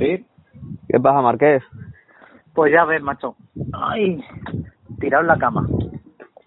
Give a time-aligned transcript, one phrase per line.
[0.00, 0.24] Sí,
[0.88, 1.62] ¿Qué pasa, Marqués?
[2.54, 3.36] pues ya ves, macho.
[3.72, 4.24] Ay,
[4.98, 5.66] tirado en la cama.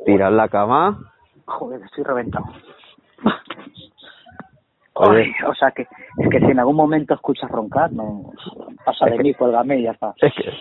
[0.05, 0.99] ¿Tiras la cama?
[1.45, 2.45] Joder, estoy reventado.
[4.95, 5.21] Oye.
[5.21, 8.31] Ay, o sea que es que si en algún momento escuchas roncar, no
[8.85, 10.13] pasa de mí, cuélgame y ya está.
[10.17, 10.51] Es que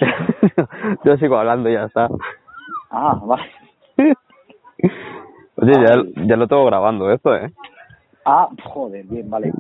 [1.05, 2.09] yo sigo hablando y ya está.
[2.91, 3.51] Ah, vale.
[5.57, 7.53] Oye, ya, ya lo tengo grabando esto, ¿eh?
[8.25, 9.53] Ah, joder, bien, vale.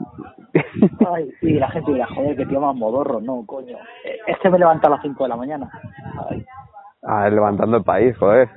[1.12, 3.76] Ay, y la gente dirá, joder, que tío más modorro, no, coño.
[4.04, 5.70] Eh, Este me levanta a las 5 de la mañana.
[6.30, 6.44] Ay,
[7.04, 8.48] Ah, levantando el país, joder.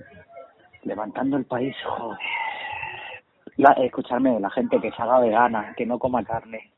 [0.84, 2.20] levantando el país, joder.
[3.58, 6.72] La, escucharme, la gente que se haga vegana, que no coma carne.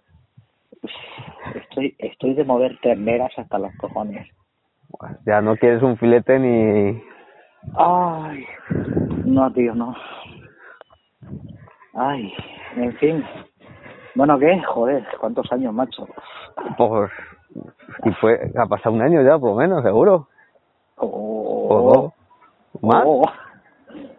[1.55, 4.25] Estoy, estoy de mover terneras hasta los cojones.
[5.25, 7.01] Ya no quieres un filete ni...
[7.75, 8.45] Ay,
[9.25, 9.93] no, tío, no.
[11.99, 12.31] Ay,
[12.75, 13.25] en fin.
[14.13, 14.61] Bueno, ¿qué?
[14.63, 16.07] Joder, ¿cuántos años, macho?
[16.77, 17.11] Pues...
[18.05, 18.51] Y fue...
[18.55, 20.27] Ha pasado un año ya, por lo menos, seguro.
[20.97, 22.13] Oh, O dos.
[22.83, 23.03] ¿Más?
[23.05, 23.23] oh.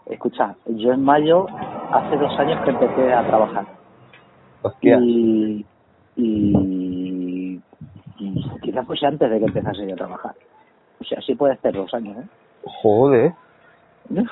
[0.07, 1.47] Escucha, yo en mayo,
[1.93, 3.67] hace dos años que empecé a trabajar.
[4.63, 4.99] Hostia.
[5.01, 5.65] Y,
[6.17, 7.61] y,
[8.19, 10.35] y quizás fuese antes de que empezase yo a trabajar.
[11.01, 12.29] O sea, sí puede ser dos años, ¿eh?
[12.83, 13.33] Joder.
[14.11, 14.29] Uf.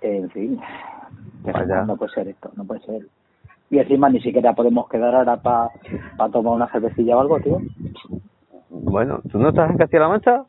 [0.00, 0.60] En fin,
[1.52, 1.82] Vaya.
[1.84, 3.02] no puede ser esto, no puede ser.
[3.70, 5.68] Y encima ni siquiera podemos quedar ahora para
[6.16, 7.58] pa tomar una cervecilla o algo, tío.
[8.70, 10.44] Bueno, ¿tú no estás en Castilla-La Mancha?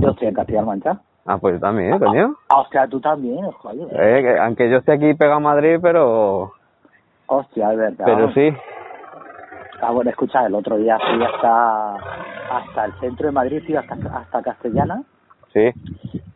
[0.00, 1.00] Yo estoy en Castilla-La Mancha.
[1.26, 2.34] Ah, pues yo también, coño.
[2.48, 3.88] Ah, hostia, tú también, joder.
[3.92, 6.52] Eh, que aunque yo esté aquí pegado a Madrid, pero...
[7.26, 8.04] Hostia, es verdad.
[8.04, 8.50] Pero sí.
[9.80, 13.94] Ah, bueno, escucha, el otro día fui hasta, hasta el centro de Madrid, tío, hasta,
[14.18, 15.02] hasta Castellana,
[15.52, 15.70] Sí.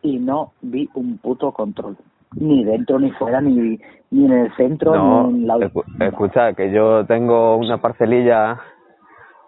[0.01, 1.97] y no vi un puto control.
[2.35, 3.79] Ni dentro, ni fuera, ni,
[4.11, 5.55] ni en el centro, No, ni en la...
[5.57, 8.59] escu- escucha, que yo tengo una parcelilla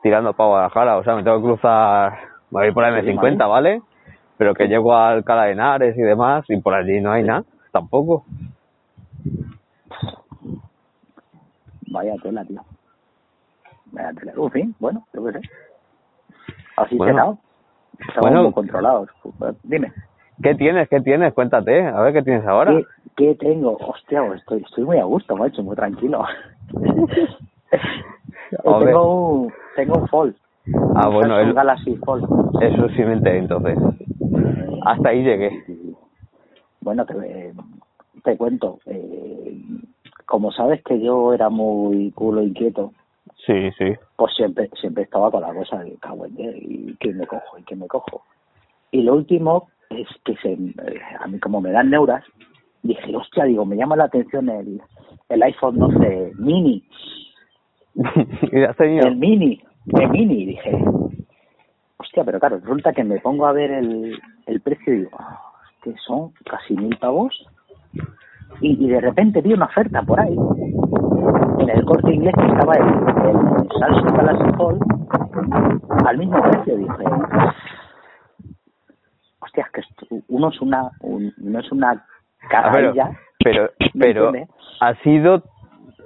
[0.02, 2.14] tirando para Guadalajara, o sea, me tengo que cruzar,
[2.50, 3.48] me voy por la Sí, M50, vale.
[3.48, 3.82] ¿vale?
[4.38, 7.44] Pero que llego a Alcalá de Henares y demás, y por allí no hay nada,
[7.72, 8.26] tampoco.
[11.92, 12.62] Vaya tela, tío.
[13.92, 14.34] Vaya tela.
[14.36, 15.42] En fin, bueno, yo qué sé.
[16.78, 17.14] Así Bueno.
[17.14, 18.08] será.
[18.08, 18.52] Estamos Bueno.
[18.52, 19.10] controlados.
[19.64, 19.92] Dime,
[20.42, 20.90] ¿Qué tienes?
[20.90, 21.34] ¿Qué tienes?
[21.34, 22.74] Cuéntate, a ver qué tienes ahora.
[22.76, 23.78] ¿qué, qué tengo?
[23.78, 26.24] Hostia, pues estoy, estoy muy a gusto, macho, muy tranquilo.
[28.64, 28.86] Ver.
[28.86, 30.36] tengo un, tengo un Fold.
[30.96, 32.26] Ah, Un bueno, el- Galaxy Fold.
[32.62, 33.78] Eso sí me enteré entonces.
[34.86, 35.64] Hasta ahí llegué.
[36.82, 37.54] Bueno, te,
[38.24, 38.80] te cuento.
[38.86, 39.62] Eh,
[40.26, 42.92] como sabes que yo era muy culo inquieto,
[43.46, 43.94] Sí, sí.
[44.18, 47.64] pues siempre siempre estaba con la cosa de cago en y que me cojo y
[47.64, 48.24] que me cojo.
[48.92, 52.24] Y lo último es que se, eh, a mí como me dan neuras,
[52.84, 54.82] dije, hostia, digo, me llama la atención el,
[55.30, 56.84] el iPhone 12 mini,
[58.52, 59.62] el mini,
[59.94, 60.84] el mini, dije,
[61.98, 65.40] hostia, pero claro, resulta que me pongo a ver el, el precio y digo, ah,
[65.84, 67.34] que son casi mil pavos.
[68.60, 70.36] Y, y de repente vi una oferta por ahí,
[71.60, 72.84] en el corte inglés que estaba el,
[73.30, 74.82] el Samsung Galaxy Fold
[76.06, 77.04] al mismo precio, dije,
[79.52, 81.92] hostia, es que uno es una, un- no es una
[82.44, 83.12] Ah, pero, carrilla,
[83.44, 84.50] pero, ¿me pero entiendes?
[84.80, 85.44] ha sido,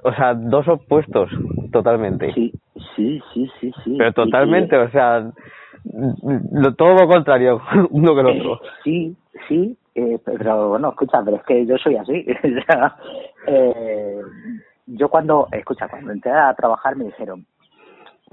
[0.03, 1.29] o sea, dos opuestos
[1.71, 2.33] totalmente.
[2.33, 2.51] Sí,
[2.95, 3.95] sí, sí, sí, sí.
[3.97, 5.31] Pero totalmente, o sea,
[6.51, 7.61] lo, todo lo contrario,
[7.91, 8.55] uno que el otro.
[8.55, 9.17] Eh, sí,
[9.47, 12.25] sí, eh, pero bueno, escucha, pero es que yo soy así.
[13.47, 14.21] eh,
[14.87, 17.45] yo cuando, escucha, cuando entré a trabajar me dijeron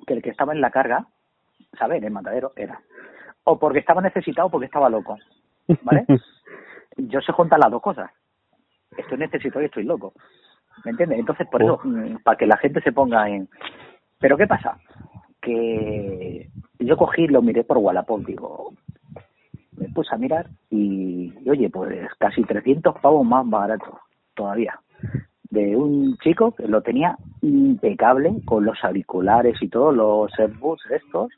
[0.07, 1.07] que el que estaba en la carga,
[1.79, 1.99] ¿sabes?
[1.99, 2.81] En el matadero era.
[3.45, 5.19] O porque estaba necesitado o porque estaba loco.
[5.83, 6.07] ¿Vale?
[6.97, 8.11] yo se juntan las dos cosas.
[8.97, 10.13] Estoy necesitado y estoy loco.
[10.85, 11.19] ¿Me entiendes?
[11.19, 11.85] Entonces, por eso, Uf.
[11.85, 13.49] mm, para que la gente se ponga en...
[14.19, 14.79] Pero ¿qué pasa?
[15.41, 16.49] Que
[16.79, 18.73] yo cogí y lo miré por Wallapop, digo,
[19.77, 24.01] me puse a mirar y, y, oye, pues casi 300 pavos más barato
[24.35, 24.79] todavía.
[25.51, 31.33] De un chico que lo tenía impecable con los auriculares y todo, los AirPods estos.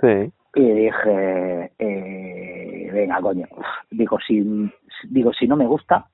[0.00, 0.32] Sí.
[0.54, 3.46] Y dije, eh, venga, coño.
[3.90, 4.70] Digo, si,
[5.08, 6.06] digo, si no me gusta,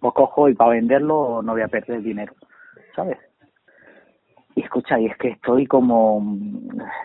[0.00, 2.34] pues cojo y para venderlo no voy a perder dinero,
[2.94, 3.18] ¿sabes?
[4.56, 6.36] Y escucha, y es que estoy como,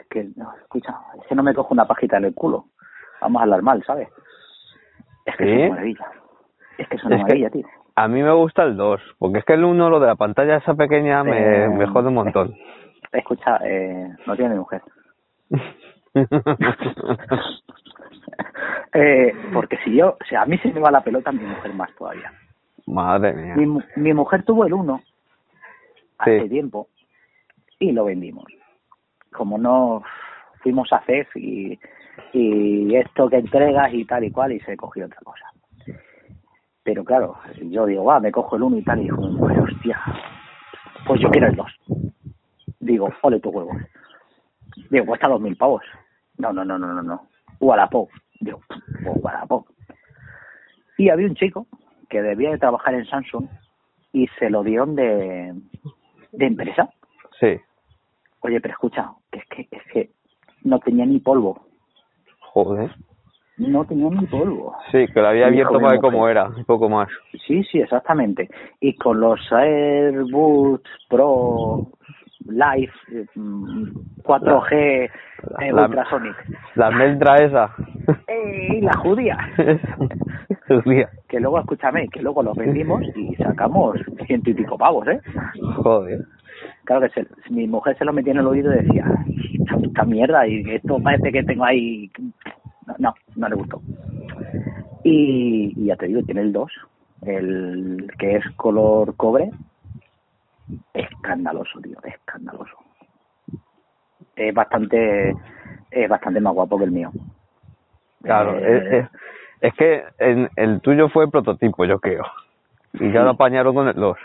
[0.10, 0.30] que,
[0.62, 2.66] escucha, es que no me cojo una pajita en el culo.
[3.22, 4.10] Vamos a hablar mal, ¿sabes?
[5.26, 5.56] Es que es ¿Sí?
[5.62, 6.12] una maravilla.
[6.78, 7.68] Es que es una Es maravilla, tío.
[7.96, 10.58] A mí me gusta el 2, porque es que el 1, lo de la pantalla
[10.58, 12.56] esa pequeña, me, Eh, me jode un montón.
[13.12, 14.82] Escucha, eh, no tiene mujer.
[18.94, 21.74] eh, porque si yo, o sea, a mí se me va la pelota, mi mujer
[21.74, 22.32] más todavía.
[22.88, 23.56] Madre mía.
[23.56, 25.02] Mi, mi mujer tuvo el uno
[26.18, 26.50] hace Sí.
[26.50, 26.88] tiempo
[27.80, 28.46] y lo vendimos.
[29.32, 30.04] Como no
[30.64, 31.80] fuimos a CES y,
[32.34, 35.46] y esto que entregas y tal y cual y se cogió otra cosa.
[36.84, 40.02] Pero claro, yo digo, va, me cojo el uno y tal y dijo, hostia,
[41.06, 41.72] pues yo quiero el dos.
[42.80, 43.72] Digo, ole tu huevo.
[44.90, 45.84] Digo, cuesta dos mil pavos.
[46.38, 47.28] No, no, no, no, no, no.
[47.60, 48.10] Wallapop.
[48.40, 49.68] Digo, pues Wallapop.
[50.98, 51.68] Y había un chico
[52.10, 53.48] que debía de trabajar en Samsung
[54.14, 55.54] y se lo dieron de,
[56.32, 56.90] de empresa.
[57.40, 57.60] Sí,
[58.42, 60.10] Oye, pero escucha, que es que, es que
[60.64, 61.60] no tenía ni polvo.
[62.40, 62.92] joder.
[63.58, 64.74] No tenía ni polvo.
[64.92, 67.10] Sí, que lo había Y abierto para ver cómo era, un poco más.
[67.46, 68.50] Sí, sí, exactamente.
[68.80, 71.90] Y con los AirBoots Pro
[72.46, 73.84] Live eh, mm,
[74.24, 75.10] 4G eh,
[75.74, 76.36] La- Ultrasonic.
[76.76, 77.70] La meltra esa.
[78.28, 79.38] ¡Ey, la judía!
[80.68, 81.10] Judía.
[81.28, 83.98] que luego, escúchame, que luego los vendimos y sacamos
[84.28, 85.20] ciento y pico pavos, ¿eh?
[85.78, 86.20] Joder.
[86.86, 89.06] Claro que se, mi mujer se lo metía en el oído y decía,
[89.54, 92.12] esta, esta mierda, y esto parece que tengo ahí...
[92.88, 93.82] No, no, no le gustó.
[95.04, 96.72] Y, y ya te digo, tiene el 2,
[97.24, 99.50] el que es color cobre.
[100.94, 102.76] Escandaloso, tío, escandaloso.
[104.36, 105.36] Es bastante,
[105.92, 107.12] es bastante más guapo que el mío.
[108.24, 109.10] Claro, Eh, es, es-
[109.62, 112.24] es que en- el tuyo fue prototipo, yo creo.
[112.94, 114.18] Y ya lo apañaron con el 2.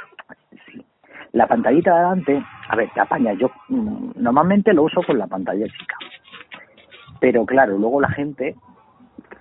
[0.67, 0.85] sí.
[1.33, 3.33] La pantallita de adelante, a ver, te apaña.
[3.35, 5.97] Yo mm, normalmente lo uso con la pantalla chica.
[7.21, 8.55] Pero claro, luego la gente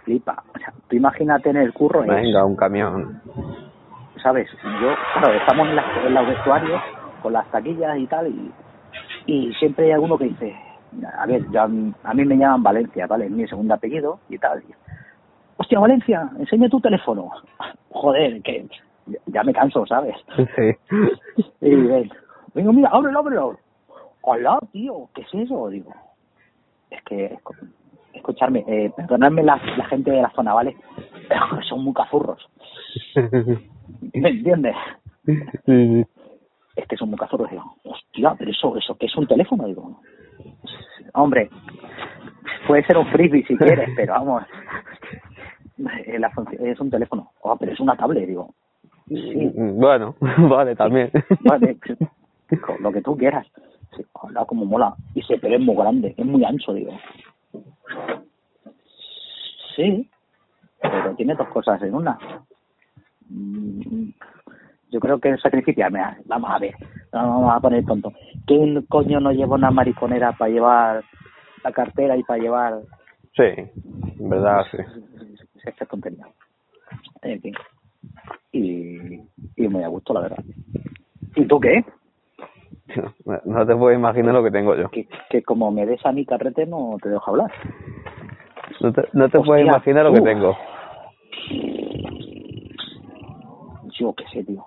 [0.03, 0.43] flipa.
[0.55, 3.21] O sea, tú imagínate en el curro, Venga, un camión.
[4.23, 4.49] ¿Sabes?
[4.81, 6.81] Yo, claro, estamos en, las- en los vestuarios
[7.21, 8.51] con las taquillas y tal, y,
[9.27, 10.55] y siempre hay alguno que dice,
[11.17, 13.25] a ver, yo, a mí me llaman Valencia, ¿vale?
[13.25, 14.63] Es mi segundo apellido y tal.
[15.57, 17.31] Hostia, Valencia, enseña tu teléfono.
[17.89, 18.67] Joder, que
[19.27, 20.15] ya me canso, ¿sabes?
[20.35, 20.95] Sí.
[21.61, 22.09] Y ven,
[22.53, 23.59] venga, mira, ábrelo, ábrelo.
[24.21, 25.69] Hola, tío, ¿qué es eso?
[25.69, 25.93] Digo,
[26.89, 27.37] es que,
[28.13, 30.75] escucharme, eh, perdonadme la, la gente de la zona, ¿vale?
[31.27, 32.47] Pero son muy cazurros,
[34.13, 34.75] ¿me entiendes?
[36.75, 37.49] Es que son muy cazurros.
[37.49, 39.65] Digo, hostia, pero eso, eso, ¿qué es un teléfono?
[39.65, 39.99] Digo,
[41.13, 41.49] hombre,
[42.67, 44.43] puede ser un frisbee si quieres, pero vamos,
[46.05, 47.31] eh, la es un teléfono.
[47.41, 48.53] Oh, pero es una tablet, digo.
[49.07, 50.15] Sí, Bueno,
[50.49, 51.11] vale, también.
[51.41, 51.77] Vale,
[52.79, 53.47] lo que tú quieras.
[53.95, 54.95] Sí, hola, como mola.
[55.13, 56.91] Y se pero es muy grande, es muy ancho, digo.
[59.75, 60.09] Sí,
[60.81, 62.17] pero tiene dos cosas en una.
[63.29, 64.09] Mm,
[64.91, 65.99] Yo creo que es sacrificiarme.
[65.99, 66.75] Ah, Vamos a ver,
[67.11, 68.11] vamos a poner tonto.
[68.45, 71.03] ¿Quién coño no lleva una mariconera para llevar
[71.63, 72.81] la cartera y para llevar
[73.35, 73.43] Sí,
[74.19, 74.77] en verdad, sí.
[75.65, 76.27] esta tontería?
[77.23, 77.53] En fin.
[78.51, 79.21] Y,
[79.55, 80.43] y muy a gusto, la verdad.
[81.35, 81.83] ¿Y tú qué?
[83.45, 84.89] No te puedes imaginar lo que tengo yo.
[84.89, 87.51] que, que como me des a mi carrete no te dejo hablar.
[88.81, 90.55] No te, no te puedes imaginar lo que tengo.
[93.99, 94.65] Yo qué sé, tío.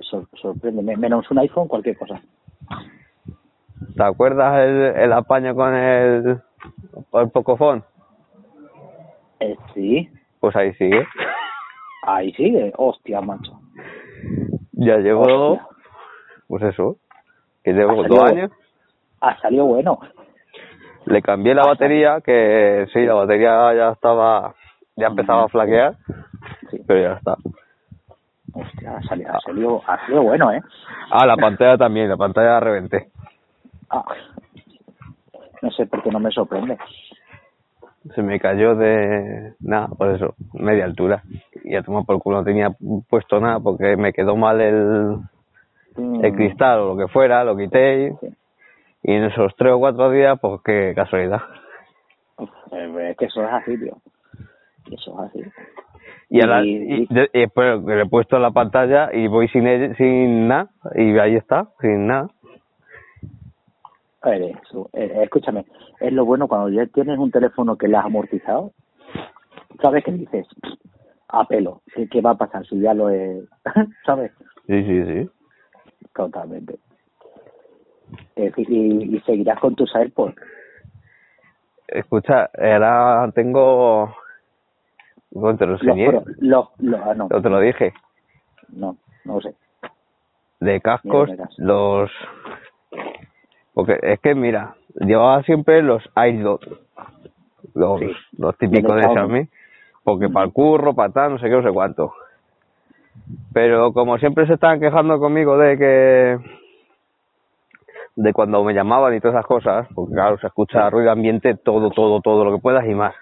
[0.00, 0.96] Sor, sorpréndeme.
[0.96, 2.20] Menos un iPhone, cualquier cosa.
[3.96, 6.40] ¿Te acuerdas el, el apaño con el,
[7.12, 7.82] el Pocophone?
[9.40, 10.08] Eh, sí,
[10.40, 11.06] Pues ahí sigue.
[12.04, 12.72] ahí sigue.
[12.76, 13.58] Hostia, macho.
[14.72, 15.66] Ya llevo, Hostia.
[16.52, 16.96] Pues eso,
[17.64, 18.50] que llevo dos años.
[19.22, 19.98] Ha salido bueno.
[21.06, 24.54] Le cambié la batería, que sí, la batería ya estaba,
[24.94, 25.94] ya empezaba a flaquear,
[26.70, 26.78] Sí.
[26.86, 27.36] pero ya está.
[28.52, 30.60] Hostia, ha salido, ha salido, ha salido bueno, ¿eh?
[31.10, 33.06] Ah, la pantalla también, la pantalla la reventé.
[33.88, 34.04] Ah.
[35.62, 36.76] No sé por qué no me sorprende.
[38.14, 41.22] Se me cayó de, nada, por eso, media altura.
[41.64, 42.68] Y a tomar por culo, no tenía
[43.08, 45.41] puesto nada porque me quedó mal el, Mm,
[45.96, 48.16] el cristal o lo que fuera, lo quité
[49.02, 51.40] y, en esos tres o cuatro días, pues qué casualidad.
[52.72, 53.96] Eh, Es que eso es así, tío.
[54.90, 55.42] Eso es así.
[56.30, 59.66] Y, a la- Y- y- y después le he puesto la pantalla y voy sin
[59.66, 62.28] ella- sin nada y ahí está, sin nada.
[64.22, 65.64] A ver, eso, eh, escúchame,
[66.00, 68.70] es lo bueno cuando ya tienes un teléfono que le has amortizado,
[69.82, 70.46] ¿sabes qué dices?
[71.28, 73.42] A pelo, ¿qué, qué va a pasar si ya lo he...
[74.06, 74.30] ¿Sabes?
[74.68, 75.30] Sí, sí, sí.
[76.14, 76.78] Totalmente.
[78.36, 80.34] eh, y, y seguirás con tus AirPods.
[81.88, 84.14] Escucha, ahora tengo...
[85.30, 86.12] Bueno, te lo enseñé.
[86.12, 87.92] Los, pro- los, los- ah, no, te lo dije.
[88.68, 89.54] no, no sé.
[90.60, 92.10] De cascos, los...
[93.74, 96.60] Porque es que, mira, llevaba siempre los iDot.
[97.74, 98.06] Los, Sí.
[98.36, 99.48] los típicos de Xiaomi.
[100.04, 102.12] Porque para el curro, para tal, no sé qué, no sé cuánto.
[103.52, 106.38] Pero como siempre se estaban quejando conmigo de que...
[108.14, 111.90] De cuando me llamaban y todas esas cosas, porque claro, se escucha ruido ambiente, todo,
[111.90, 113.14] todo, todo lo que puedas y más.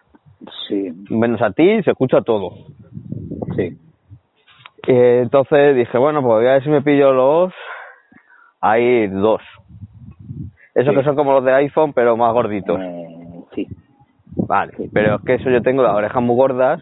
[0.68, 2.50] Sí, Menos a ti, se escucha todo.
[3.56, 3.78] sí.
[4.88, 7.52] Eh, entonces dije, bueno, pues voy a ver si me pillo los
[8.62, 9.42] hay dos.
[10.75, 10.99] Esos Sí.
[10.99, 12.80] que son como los de iPhone, pero más gorditos.
[12.80, 13.09] Eh,
[13.54, 13.66] sí,
[14.49, 14.90] Vale, sí.
[14.92, 16.80] pero es que eso yo tengo las orejas muy gordas.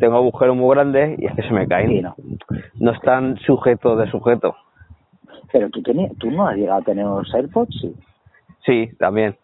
[0.00, 1.88] Tengo agujeros muy grandes y es que se me caen.
[1.90, 2.16] Sí, no.
[2.80, 4.56] No están sujetos de sujeto.
[5.52, 7.94] Pero tú, tenías, tú no has llegado a tener los AirPods, sí.
[8.64, 9.36] Sí, también.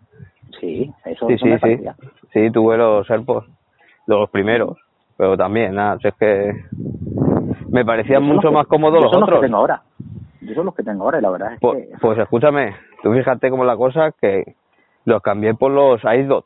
[0.61, 1.85] Sí, eso, Sí, eso sí, me sí.
[2.33, 3.47] Sí, tuve los AirPods,
[4.07, 4.79] los primeros,
[5.17, 6.53] pero también, nada, es que
[7.71, 9.41] me parecían los mucho que- más cómodos los son otros.
[9.41, 9.83] que tengo ahora.
[10.41, 11.95] Yo son los que tengo ahora y la verdad es Pues, que...
[12.01, 14.55] pues escúchame, tú fíjate cómo la cosa que
[15.05, 16.45] los cambié por los iDot.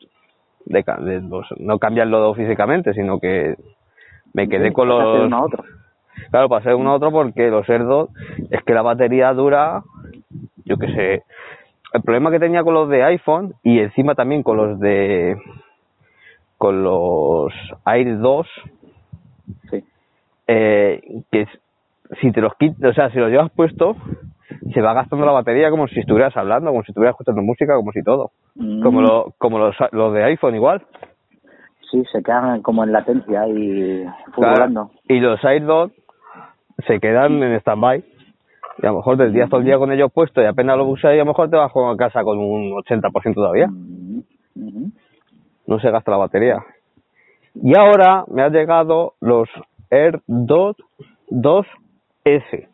[0.63, 3.55] De, de los, no cambiarlo físicamente, sino que
[4.33, 5.25] me quedé Sí, con de los...
[5.27, 5.63] uno a otro.
[6.29, 8.09] Claro, pasé de uno a otro porque los AirDot
[8.51, 9.81] es que la batería dura,
[10.65, 11.23] yo qué sé.
[11.93, 15.35] El problema que tenía con los de iPhone y encima también con los de...
[16.57, 17.51] con los
[17.85, 18.47] Air 2
[19.69, 19.83] Sí.
[20.47, 21.47] eh, que
[22.21, 23.95] si te los quitas, o sea, si los llevas puesto,
[24.73, 27.91] se va gastando la batería como si estuvieras hablando, como si estuvieras escuchando música, como
[27.91, 28.31] si todo.
[28.55, 30.81] Mm, Como, lo, como los, los de iPhone igual.
[31.91, 34.91] Sí, se quedan como en latencia y Claro.
[35.09, 35.93] Y los AirDots
[36.87, 38.03] se quedan en stand-by.
[38.81, 40.87] Y a lo mejor del día todo el día con ellos puestos y apenas los
[40.87, 43.67] usas y a lo mejor te vas a casa con un 80% todavía.
[43.67, 44.19] Mm,
[44.55, 44.91] ujú.
[45.67, 46.63] No se gasta la batería.
[47.55, 49.49] Y ahora me han llegado los
[49.91, 50.77] AirDot
[51.29, 52.67] 2S.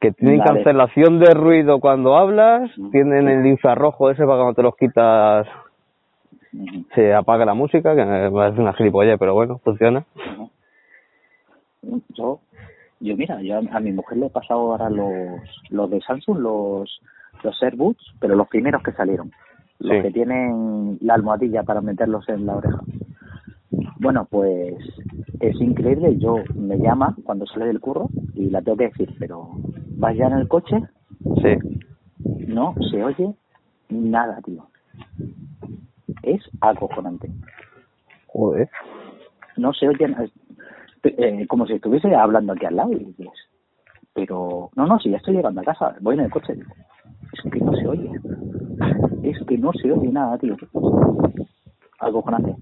[0.00, 4.76] Que tienen cancelación de ruido cuando hablas, tienen el infrarrojo ese para cuando te los
[4.76, 5.46] quitas
[6.94, 10.04] Se apaga la música, que me parece una gilipollez, pero bueno, funciona.
[12.14, 12.40] Yo,
[13.00, 15.40] yo mira, yo a, a mi mujer le he pasado ahora los,
[15.70, 17.00] los de Samsung, los,
[17.42, 19.30] los AirBoots, pero los primeros que salieron.
[19.78, 20.02] Los Sí.
[20.02, 22.80] que tienen la almohadilla para meterlos en la oreja.
[24.00, 24.74] Bueno, pues
[25.40, 26.16] es increíble.
[26.18, 29.50] Yo me llama cuando sale del curro y la tengo que decir, pero
[29.98, 30.82] vas ya en el coche,
[31.42, 31.56] Sí.
[32.48, 33.34] no se oye
[33.88, 34.64] nada, tío.
[36.22, 37.30] Es acojonante.
[38.26, 38.68] Joder.
[39.56, 40.14] no se oyen
[41.02, 43.28] eh, como si estuviese hablando aquí al lado y dices,
[44.12, 46.72] pero no no si ya estoy llegando a casa voy en el coche digo,
[47.32, 48.10] es que no se oye
[49.22, 50.56] es que no se oye nada tío
[52.26, 52.56] grande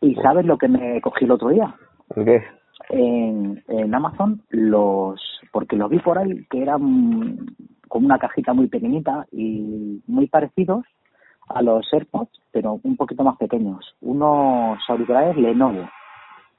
[0.00, 1.74] y sabes lo que me cogí el otro día
[2.16, 2.42] ¿El qué?
[2.90, 5.20] en, en Amazon los
[5.52, 7.38] porque los vi por ahí que eran
[7.88, 10.84] con una cajita muy pequeñita y muy parecidos
[11.54, 15.88] a los AirPods pero un poquito más pequeños unos auriculares Lenovo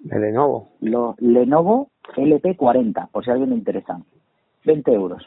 [0.09, 0.69] El Lenovo.
[0.81, 4.03] los Lenovo LP40 por si a alguien le interesan
[4.65, 5.23] 20 euros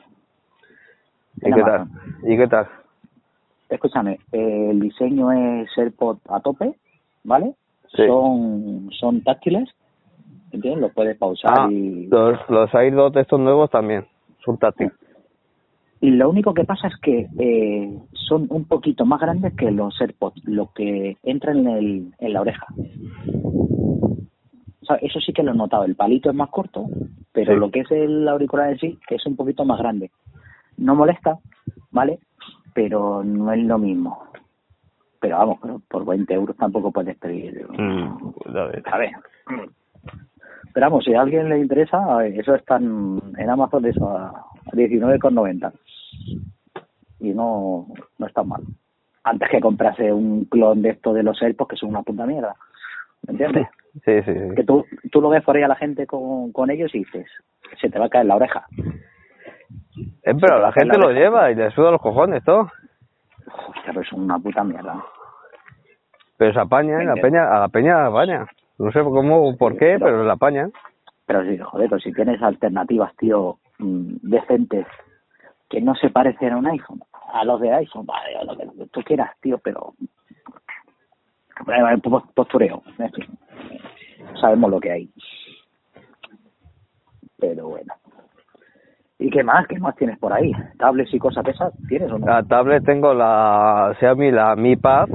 [1.43, 1.87] ¿Y qué tal?
[2.25, 2.67] ¿Y qué tal?
[3.69, 6.75] escúchame eh, el diseño es AirPod a tope
[7.25, 7.55] vale
[7.89, 8.03] Sí.
[8.07, 9.69] son son táctiles
[10.51, 10.81] ¿entiendes?
[10.83, 14.05] lo puedes pausar Ah, y los, los AirDot estos nuevos también
[14.45, 14.93] son táctiles.
[16.07, 20.01] Y lo único que pasa es que eh, son un poquito más grandes que los
[20.01, 22.65] AirPods, lo que entra en, el, en la oreja.
[23.33, 25.83] O sea, eso sí que lo he notado.
[25.85, 26.87] El palito es más corto,
[27.33, 27.59] pero Sí.
[27.59, 30.13] lo que es el auricular en sí es un poquito más grande.
[30.77, 31.41] No molesta,
[31.91, 32.21] ¿vale?
[32.73, 34.17] Pero no es lo mismo.
[35.19, 37.67] Pero vamos, pero por 20 euros tampoco puedes pedir.
[37.69, 38.83] Mm, a ver.
[38.93, 39.11] A ver.
[40.73, 44.09] Pero vamos, si a alguien le interesa, a ver, eso está en, en Amazon eso
[44.09, 45.73] a 19,90.
[47.21, 47.87] Y no,
[48.19, 48.63] no está mal.
[49.25, 52.55] Antes que comprase un clon de esto de los AirPods, que son una puta mierda.
[53.27, 53.69] ¿Me entiendes?
[54.05, 54.55] Sí, sí, sí.
[54.55, 57.27] Que tú, tú lo ves por ahí a la gente con, con ellos y dices,
[57.81, 58.67] se te va a caer la oreja.
[60.23, 62.71] Eh, pero la gente lo lleva y le suda los cojones todo.
[63.47, 65.03] Hostia, pero son una puta mierda.
[66.37, 68.47] Pero se apaña, la peña, a la peña apaña.
[68.79, 70.69] No sé cómo, por qué, pero la apaña.
[71.25, 74.87] Pero sí, joder, pero si tienes alternativas, tío, mm, decentes,
[75.69, 77.01] que no se parecen a un iPhone,
[77.33, 79.95] a los de iPhone, vale, a lo que tú quieras, tío, pero...
[81.65, 83.25] Vale, pos- postureo, en fin.
[84.41, 85.11] Sabemos lo que hay.
[87.39, 87.95] Pero bueno.
[89.19, 89.67] ¿Y qué más?
[89.67, 90.53] ¿Qué más tienes por ahí?
[90.79, 92.27] ¿Tablets y cosas esas tienes o no?
[92.27, 95.09] La tablet tengo la Xiaomi, la Mi Pad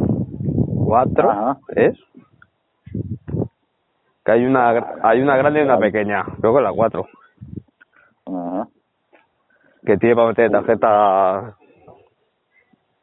[0.86, 1.58] 4, Ajá.
[1.76, 1.98] ¿es?
[4.26, 4.70] Que hay una,
[5.04, 7.12] hay una grande y una pequeña, creo que la 4, Ajá.
[9.86, 11.56] Que tiene para meter tarjeta,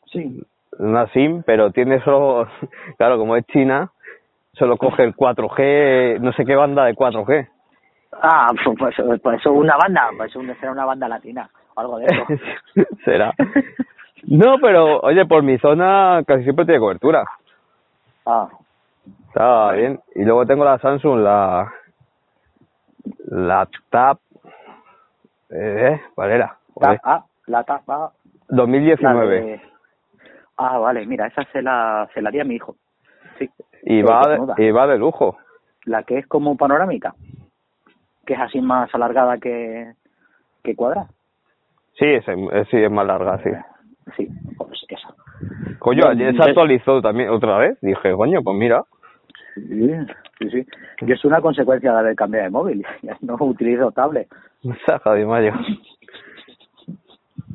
[0.07, 0.43] Sí.
[0.79, 2.49] una SIM, pero tiene solo,
[2.99, 3.91] claro, como es China,
[4.53, 7.49] solo coge el 4G, no sé qué banda de 4G.
[8.23, 12.07] Ah, pues, pues, pues eso una banda, pues será una banda latina o algo de
[12.07, 12.25] eso.
[13.05, 13.33] Será.
[14.27, 17.25] No, pero oye, por mi zona casi siempre tiene cobertura.
[18.27, 18.49] ah,
[19.29, 20.01] Está bien.
[20.15, 21.73] Y luego tengo la Samsung, la
[23.27, 24.19] la Tab
[25.51, 26.58] eh, ¿cuál era?
[27.05, 28.13] Ah, la tapa.
[28.49, 29.61] 2019
[30.57, 32.77] Ah, vale, mira, esa se la, se la di a mi hijo.
[33.39, 33.49] Sí.
[33.85, 34.23] y Eh, va
[34.57, 35.37] de, y va de lujo.
[35.85, 37.15] La que es como panorámica,
[38.27, 39.93] que es así más alargada que,
[40.65, 41.09] que cuadrada.
[41.99, 42.25] Sí, es,
[42.71, 43.51] sí, es más larga, sí.
[44.17, 45.09] Sí, pues esa.
[45.79, 47.79] Coño, Yo- ayer se actualizó también otra vez.
[47.81, 48.83] Dije, coño, pues mira.
[49.55, 49.91] Sí,
[50.39, 50.67] sí, sí.
[51.03, 52.87] Yo es una consecuencia de haber cambiado de móvil.
[53.03, 54.29] Ya no utilizo tablet.
[54.87, 55.53] Saja de mayo.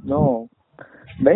[0.04, 0.48] No.
[1.20, 1.32] Mi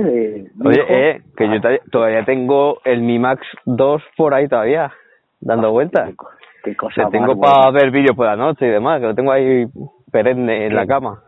[0.65, 4.91] Oye, eh, que yo Ah, todavía- todavía tengo el Mi Max 2 por ahí todavía,
[5.39, 6.09] dando vueltas.
[6.09, 6.15] qué
[6.63, 9.31] Qué cosa Que tengo para ver vídeos por la noche y demás, que lo tengo
[9.31, 9.65] ahí
[10.11, 11.23] perenne en la cama.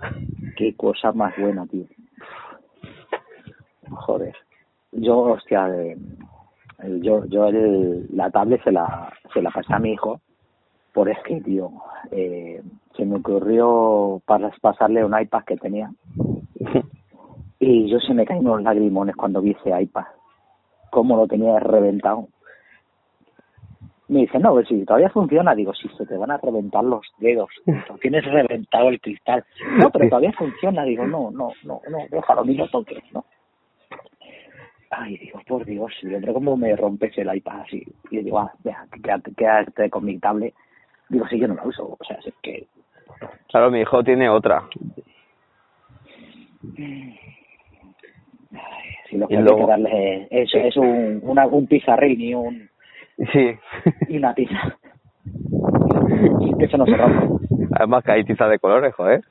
[0.58, 1.86] Qué cosa más buena, tío.
[3.90, 4.36] Joder.
[4.92, 9.94] Yo, hostia, el- yo, yo el, la tablet se la, se la pasé a mi
[9.94, 10.20] hijo.
[10.94, 11.70] Por es que, tío,
[12.12, 12.62] eh,
[12.98, 15.90] se me ocurrió para pasarle un iPad que tenía.
[17.72, 20.06] Y yo se me caen unos lagrimones cuando vi ese iPad.
[20.90, 22.28] Cómo lo tenía reventado.
[24.08, 25.54] Me dice, no, pues si todavía funciona.
[25.54, 27.52] Digo, si se te van a reventar los dedos.
[27.68, 29.46] Lo tienes reventado el cristal.
[29.78, 30.84] No, pero todavía funciona.
[30.84, 33.24] Digo, no, no, no, no, déjalo, ni lo toques, ¿no?
[34.90, 37.84] Ay, digo, por Dios, creo cómo me rompes el iPad así.
[38.10, 40.56] Y yo digo, ah, deja, quédate, quédate con mi tablet.
[41.08, 41.86] Digo, sí, yo no la uso.
[42.00, 42.66] O sea, es que
[43.48, 44.64] Claro, mi hijo tiene otra.
[49.10, 52.70] Si lo Y que hay que darle es, es un, una, un pizarrín y, un,
[53.34, 53.52] Sí.
[54.08, 54.78] y una tiza.
[56.60, 57.28] que eso no se rompe.
[57.76, 59.22] Además que hay tiza de colores, joder.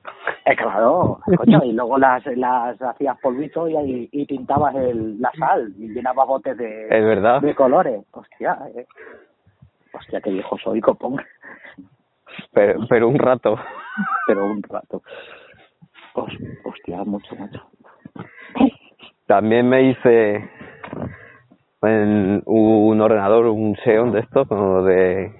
[0.44, 5.72] Es claro, coño, y luego las, las hacías polvito y, y pintabas el, la sal
[5.78, 7.42] y llenabas botes de, Es verdad.
[7.42, 8.00] de colores.
[8.12, 8.86] Hostia, eh.
[9.92, 11.20] hostia, qué viejo soy, copón.
[12.52, 13.58] Pero, pero un rato.
[14.26, 15.02] Pero un rato.
[16.14, 17.60] Hos- Hostia, mucho, mucho.
[19.28, 20.48] También me hice
[21.82, 25.30] en un ordenador, un Xeon de estos, como de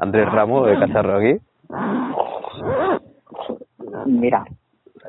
[0.00, 1.38] Andrés Ramos, de Cacharro aquí.
[4.06, 4.44] Mira,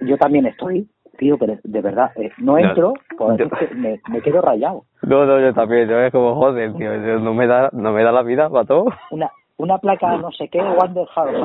[0.02, 2.94] yo también estoy, tío, pero de verdad, eh, no No, entro,
[3.40, 4.84] yo- que me, me quedo rayado.
[5.02, 8.12] No, no, yo también, yo es como joder, tío, no me da, no me da
[8.12, 8.86] la vida para todo.
[9.10, 11.36] Una una placa no sé qué, Wonder Hall,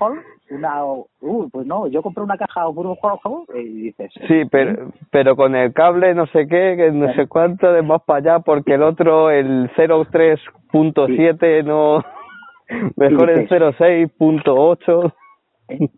[0.00, 4.92] Hall, una, uh, pues no, yo compré una caja Hall, Hall, y dices, Sí, pero,
[5.10, 8.74] pero con el cable no sé qué, no sé cuánto de más para allá, porque
[8.74, 12.04] el otro, el 03.7 no,
[12.96, 15.12] mejor el 06.8.
[15.68, 15.88] ¿eh?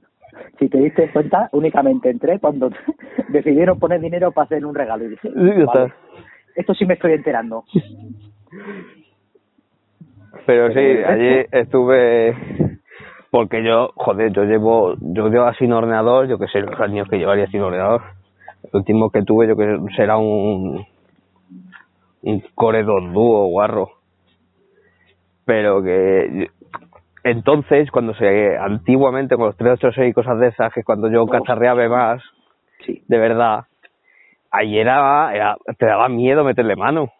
[0.58, 2.70] si te diste cuenta, únicamente entré cuando
[3.30, 5.92] decidieron poner dinero para hacer un regalo y dije, Sí, vale,
[6.54, 7.64] esto sí me estoy enterando.
[10.46, 12.80] Pero sí, allí estuve,
[13.30, 17.18] porque yo, joder, yo llevo, yo llevo sin ordenador, yo que sé, los años que
[17.18, 18.02] llevaría sin ordenador.
[18.64, 20.84] El último que tuve yo que sé, será un,
[22.22, 23.90] un Core 2 Duo guarro.
[25.44, 26.48] Pero que
[27.22, 31.26] entonces, cuando se, antiguamente con los 386 y cosas de esas, que es cuando yo
[31.26, 32.22] cacharreaba más,
[32.84, 33.64] Sí, de verdad,
[34.50, 37.10] ahí era, era, te daba miedo meterle mano.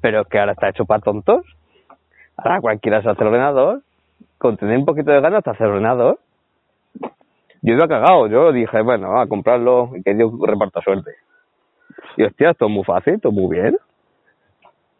[0.00, 1.44] Pero es que ahora está hecho para tontos.
[2.36, 3.82] Ahora cualquiera se hace el ordenador,
[4.38, 6.18] con tener un poquito de ganas te hace el ordenador.
[7.64, 11.12] Yo iba cagado, yo dije, bueno, a comprarlo y que Dios reparta suerte.
[12.16, 13.76] Y hostia, esto es muy fácil, esto es muy bien.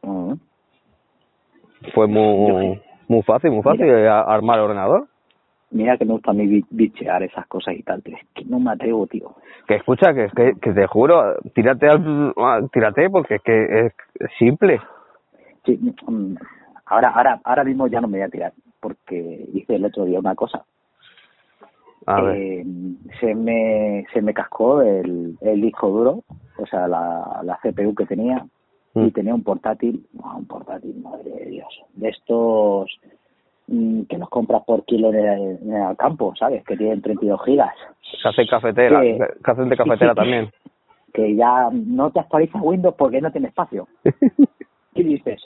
[0.02, 0.34] Mm.
[1.94, 5.06] Fue muy, muy fácil, muy fácil a- armar el ordenador.
[5.72, 8.44] Mira que me gusta a mí bi- bichear esas cosas y tal, pero es que
[8.44, 9.34] no me atrevo, tío.
[9.66, 12.32] Que escucha, que, que, que te juro, tírate, al,
[12.72, 13.92] tírate porque es que es
[14.38, 14.80] simple.
[15.64, 16.34] Sí, mm,
[16.92, 20.18] ahora, ahora, ahora mismo ya no me voy a tirar, porque hice el otro día
[20.18, 20.64] una cosa.
[22.06, 22.36] A ver.
[22.36, 22.64] Eh,
[23.20, 26.24] se me se me cascó el, el disco duro,
[26.58, 28.44] o sea, la, la CPU que tenía,
[28.94, 29.10] y Mm.
[29.12, 32.90] tenía un portátil, un portátil, madre de Dios, de estos
[33.68, 36.62] mm, que los compras por kilo en el, en el campo, ¿sabes?
[36.64, 37.72] Que tienen 32 gigas.
[38.22, 40.50] Que hacen cafetera, Que- hacen de cafetera también.
[41.14, 43.86] Que ya no te actualiza Windows porque no tiene espacio.
[44.94, 45.40] Y dices,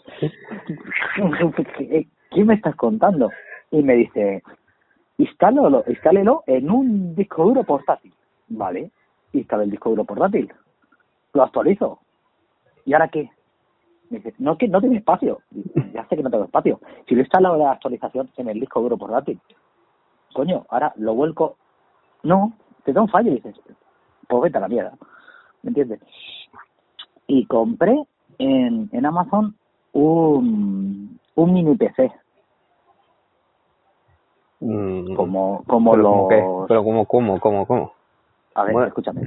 [1.15, 3.31] ¿qué qué me estás contando?
[3.71, 4.43] Y me dice,
[5.19, 8.13] instálalo, instálelo en un disco duro portátil.
[8.49, 8.91] Vale,
[9.33, 10.53] instala el disco duro portátil.
[11.33, 12.01] Lo actualizo.
[12.85, 13.31] ¿Y ahora qué?
[14.11, 15.41] Me dice, no, que no tiene espacio.
[15.93, 16.81] Ya sé que no tengo espacio.
[17.09, 19.41] Si lo he la actualización en el disco duro portátil,
[20.33, 21.57] coño, ahora lo vuelco.
[22.23, 22.53] No,
[22.85, 23.31] te da un fallo.
[23.31, 23.57] Y dices,
[24.29, 24.93] pues vete la mierda.
[25.63, 26.01] ¿Me entiendes?
[27.27, 27.97] Y compré
[28.39, 29.55] en, en Amazon
[29.93, 32.13] un, un mini PC,
[34.59, 36.13] Mm, como, como pero los...
[36.13, 36.65] ¿cómo qué?
[36.69, 37.93] Pero como, cómo, cómo, cómo.
[38.55, 38.89] A ver, Bueno.
[38.89, 39.21] escúchame.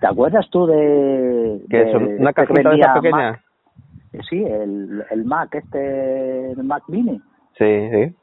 [0.00, 1.62] ¿Te acuerdas tú de...
[1.70, 2.20] ¿Qué de es?
[2.20, 3.10] ¿Una cajita de?
[3.10, 3.40] Mac?
[4.28, 7.20] Sí, el, el Mac, este, el Mac Mini.
[7.56, 8.14] Sí, sí.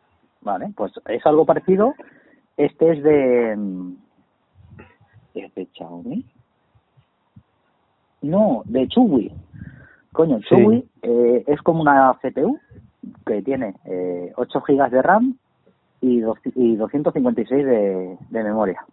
[0.41, 1.93] Vale, pues es algo parecido.
[2.57, 3.57] Este es de...
[5.35, 6.25] ¿Es de Xiaomi?
[8.21, 9.31] No, de Chewy.
[10.13, 10.45] Coño, Sí.
[10.55, 12.57] Chewy eh, es como una CPU
[13.25, 15.35] que tiene eh, 8 GB de RAM
[16.01, 18.83] y, dos- y 256 de, de memoria.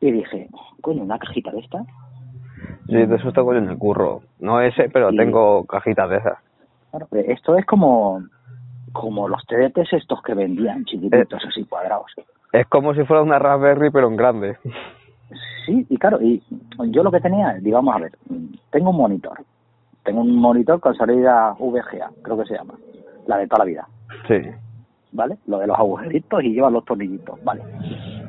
[0.00, 0.48] Y dije,
[0.80, 1.84] coño, una cajita de esta.
[2.86, 4.22] Sí, de eso yo en el curro.
[4.38, 6.38] No ese, pero Y- tengo cajitas de esas.
[6.90, 8.22] Claro, esto es como
[8.92, 11.48] como los TDTs estos que vendían, chiquititos Eh.
[11.48, 12.06] así cuadrados.
[12.52, 14.56] Es como si fuera una Raspberry, pero en grande.
[15.66, 16.40] Sí, y claro, y
[16.90, 18.12] yo lo que tenía, digamos, a ver,
[18.70, 19.40] tengo un monitor.
[20.04, 22.74] Tengo un monitor con salida VGA, creo que se llama,
[23.26, 23.88] la de toda la vida,
[24.28, 24.34] Sí.
[25.12, 25.38] ¿vale?
[25.46, 27.62] Lo de los agujeritos y lleva los tornillitos, ¿vale?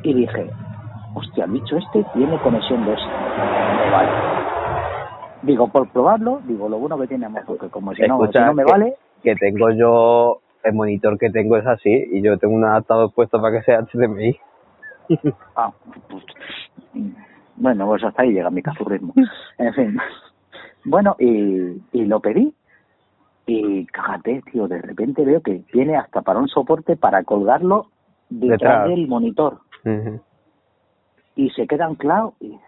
[0.04, 0.50] Y dije,
[1.14, 3.08] hostia, el bicho este tiene conexión de eso.
[3.08, 4.10] Me vale.
[5.44, 8.46] Digo, por probarlo, digo, lo bueno que tiene Amazon, que como si no, si Escucha,
[8.48, 12.38] no me que- vale, Que tengo yo, el monitor que tengo es así, y yo
[12.38, 14.36] tengo un adaptador puesto para que sea HDMI.
[15.56, 15.72] Ah,
[16.10, 16.24] pues,
[17.58, 19.14] bueno, pues hasta ahí llega mi cazurrismo.
[19.58, 19.98] En fin.
[20.86, 22.54] Bueno, y, y lo pedí.
[23.48, 27.88] Y cágate, tío, de repente veo que tiene hasta para un soporte para colgarlo
[28.30, 28.90] detrás Detrás.
[28.90, 29.60] del monitor.
[29.84, 30.20] Ujú.
[31.36, 32.64] Y se queda anclado y dices,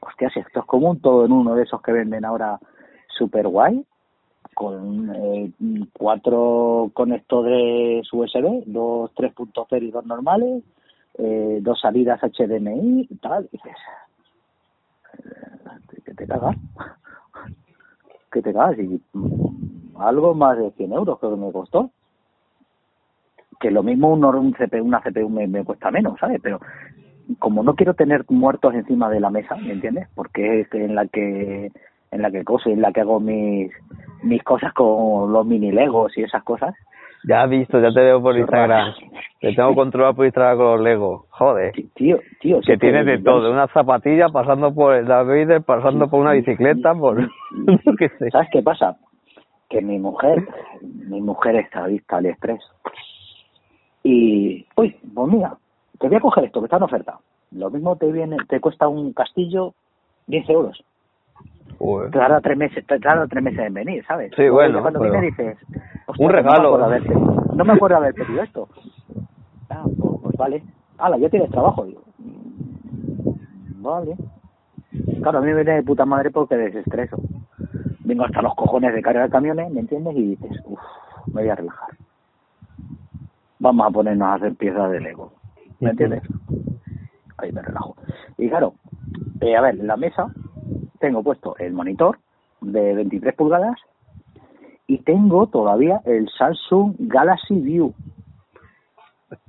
[0.00, 2.58] hostia, si esto es como un todo en uno de esos que venden ahora
[3.08, 3.84] super guay,
[4.54, 5.52] con eh,
[5.92, 10.64] cuatro conectores USB, dos 3.0 y dos normales,
[11.18, 13.76] eh, dos salidas HDMI y tal, y dices,
[16.04, 16.56] que te cagas,
[18.32, 19.00] que te cagas, y
[19.98, 21.90] algo más de 100 euros creo que me costó,
[23.60, 26.40] que lo mismo un, un CPU, una CPU me, me cuesta menos, ¿sabes?
[26.42, 26.60] Pero
[27.38, 30.08] como no quiero tener muertos encima de la mesa, ¿me entiendes?
[30.14, 31.70] Porque es en la que
[32.10, 33.70] en la que coso, en la que hago mis
[34.22, 36.74] mis cosas con los mini legos y esas cosas.
[37.24, 38.94] Ya has visto, ya te veo por Instagram.
[39.40, 41.22] Te tengo controlado por Instagram con los Legos.
[41.30, 41.72] Joder.
[41.72, 46.20] Tí- Tío, tío, Que tienes de todo, una zapatilla, pasando por el David, pasando por
[46.20, 47.20] una bicicleta, por...
[47.84, 48.30] yo qué sé.
[48.30, 48.96] ¿Sabes qué pasa?
[49.68, 50.46] Que mi mujer,
[50.82, 52.60] mi mujer está adicta al estrés.
[54.02, 55.56] Y, uy, pues mira,
[55.98, 57.18] te voy a coger esto que está en oferta.
[57.52, 59.74] Lo mismo te viene, te cuesta un castillo
[60.26, 60.82] 10 euros.
[61.80, 62.10] Joder.
[62.10, 64.30] Tarda tres meses, tarda tres meses en venir, ¿sabes?
[64.36, 65.56] Sí, bueno, Cuando pero- viene dices,
[66.18, 66.76] Un regalo.
[66.76, 68.68] No me, acuerdo haber pedido, no me acuerdo haber pedido esto.
[69.70, 70.62] Ah, pues, pues vale.
[70.98, 71.84] Hala, ya tienes trabajo.
[71.86, 74.14] Digo, "Mm, vale.
[75.22, 77.16] Claro, a mí me viene de puta madre porque desestreso.
[78.04, 80.14] Vengo hasta los cojones de cargar camiones, ¿me entiendes?
[80.16, 80.80] Y dices, uff,
[81.28, 81.90] me voy a relajar.
[83.58, 85.32] Vamos a ponernos a hacer piezas de Lego.
[85.80, 86.22] ¿Me entiendes?
[87.38, 87.94] Ahí me relajo.
[88.36, 88.74] Y claro,
[89.40, 90.26] eh, a ver, en la mesa
[91.00, 92.18] tengo puesto el monitor
[92.60, 93.76] de 23 pulgadas
[94.86, 97.94] y tengo todavía el Samsung Galaxy View.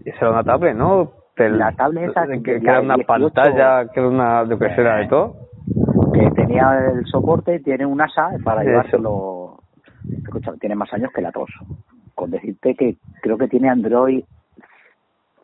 [0.06, 1.12] Esa era una tablet, ¿no?
[1.38, 3.08] Del- La tablet esa que, que era una 18.
[3.08, 4.74] pantalla, que era una, de que Eh.
[4.78, 5.36] era de todo.
[6.14, 9.60] que tenía el soporte, tiene un asa para llevárselo.
[10.24, 11.50] Escucha, tiene más años que la tos.
[12.16, 14.24] Con decirte que creo que tiene Android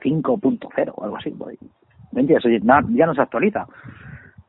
[0.01, 1.33] 5.0 o algo así.
[2.11, 2.45] ¿Me entiendes?
[2.45, 3.65] Oye, ya no se actualiza.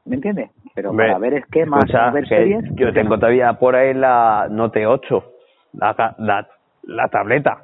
[0.04, 0.50] ¿Me entiendes?
[0.78, 2.64] Pero Hombre, para ver esquemas, escucha, ver que series.
[2.76, 5.24] Yo tengo todavía por ahí la Note 8,
[5.72, 6.48] la, la,
[6.84, 7.58] la tableta,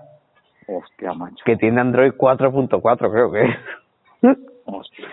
[0.66, 1.36] Hostia, macho.
[1.44, 4.34] que tiene Android 4.4, creo que.
[4.66, 5.06] Hostia.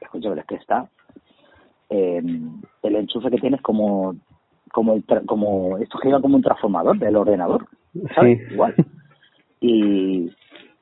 [0.00, 0.86] Escucha, pero es que está.
[1.90, 2.22] eh,
[2.82, 4.16] el enchufe que tienes como
[4.72, 7.66] como el tra- como esto gira como un transformador del ordenador
[8.16, 8.40] ¿sabes?
[8.48, 8.54] Sí.
[8.54, 8.74] igual
[9.60, 10.32] y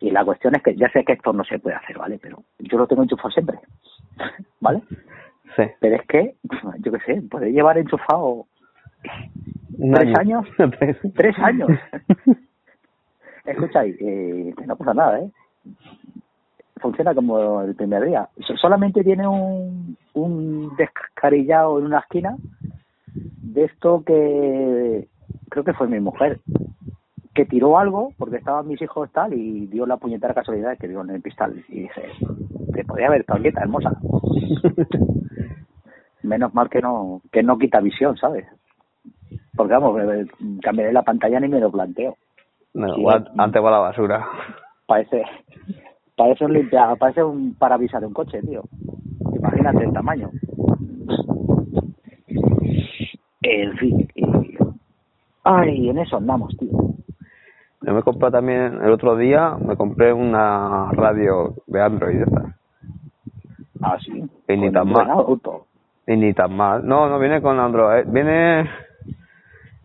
[0.00, 2.42] y la cuestión es que ya sé que esto no se puede hacer vale pero
[2.60, 3.58] yo lo tengo enchufado siempre
[4.62, 4.82] vale
[5.56, 5.64] Sí.
[5.80, 6.34] pero es que
[6.78, 8.46] yo qué sé puede llevar enchufado
[9.78, 10.38] Un ¿Tres año.
[10.40, 10.46] años?
[11.14, 11.68] ¿Tres años?
[13.44, 15.30] Escucha, ahí, eh, no pasa nada, ¿eh?
[16.80, 18.28] Funciona como el primer día.
[18.46, 22.36] So- Solamente tiene un, un descarillado en una esquina
[23.14, 25.08] de esto que
[25.50, 26.40] creo que fue mi mujer
[27.34, 31.02] que tiró algo porque estaban mis hijos tal y dio la puñetera casualidad que dio
[31.02, 32.02] en el cristal y dije
[32.74, 33.92] te podía haber quieta hermosa
[36.22, 38.46] menos mal que no que no quita visión sabes
[39.56, 40.26] porque vamos eh,
[40.62, 42.16] cambiaré la pantalla ni me lo planteo
[42.74, 43.04] No, Sí.
[43.36, 44.26] antes va la basura.
[44.86, 45.22] parece
[46.16, 48.62] parece un limpia, parece un parabrisas de un coche tío
[49.34, 50.30] imagínate el tamaño
[53.42, 54.56] en fin y-
[55.44, 56.70] ay en eso andamos tío
[57.84, 62.22] Yo me compré también, el otro día, me compré una radio de Android.
[63.82, 65.10] Ah sí Y ni tan mal.
[65.10, 65.66] auto.
[66.06, 66.86] Y ni tan mal.
[66.86, 68.04] No, no viene con Android.
[68.06, 68.68] Viene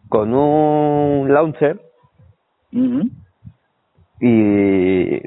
[0.10, 1.80] con un launcher
[4.20, 5.22] y...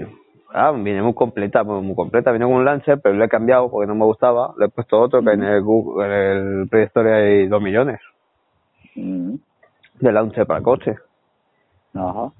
[0.52, 2.32] Ah, viene muy completa, muy, completa.
[2.32, 4.52] Viene con un launcher, pero lo he cambiado porque no me gustaba.
[4.58, 6.12] Le he puesto otro que en el, Google, en
[6.62, 8.00] el Play Store hay dos millones
[8.96, 9.38] Ujú.
[10.00, 10.96] de launcher para coche.
[11.94, 12.32] Ajá.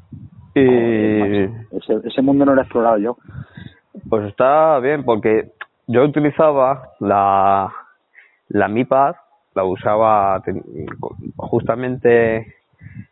[0.56, 1.44] Y
[1.76, 3.16] ese, ese mundo no lo he explorado yo.
[4.08, 5.52] pues está bien porque
[5.90, 7.72] yo utilizaba la,
[8.48, 9.16] la Mi Pad,
[9.55, 10.40] la usaba
[11.37, 12.55] justamente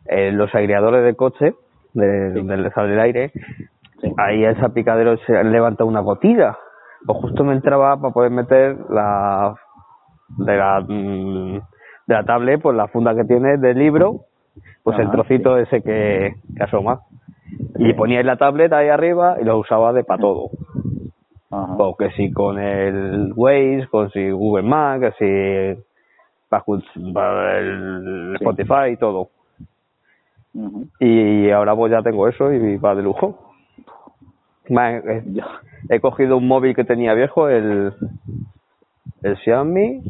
[0.06, 1.54] en los aireadores de coche,
[1.94, 2.38] de, Sí.
[2.38, 3.32] donde le sale el aire,
[4.00, 4.12] Sí.
[4.16, 6.56] ahí a ese picadero se levanta una gotilla.
[7.04, 9.54] Pues justo me entraba para poder meter la
[10.36, 11.54] de la mm,
[12.06, 14.20] de la tablet, pues la funda que tiene del libro,
[14.84, 17.00] pues el trocito ese que, que asoma.
[17.76, 20.50] Y ponía la tablet ahí arriba y lo usaba de para todo.
[21.50, 21.76] Ajá.
[21.76, 25.82] Pues que si con el Waze, con si Google Maps, que si
[27.12, 28.44] para, el Sí.
[28.44, 29.28] Spotify y todo.
[31.00, 33.38] Y ahora pues ya tengo eso y va de lujo.
[34.70, 35.22] Más, eh,
[35.88, 37.92] he cogido un móvil que tenía viejo, el,
[39.22, 40.02] el Xiaomi,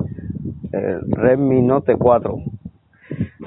[0.72, 2.36] el Redmi Note 4.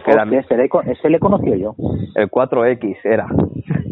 [0.06, 1.76] Que era ese, le, ese le conocí yo.
[2.16, 3.28] el 4X era.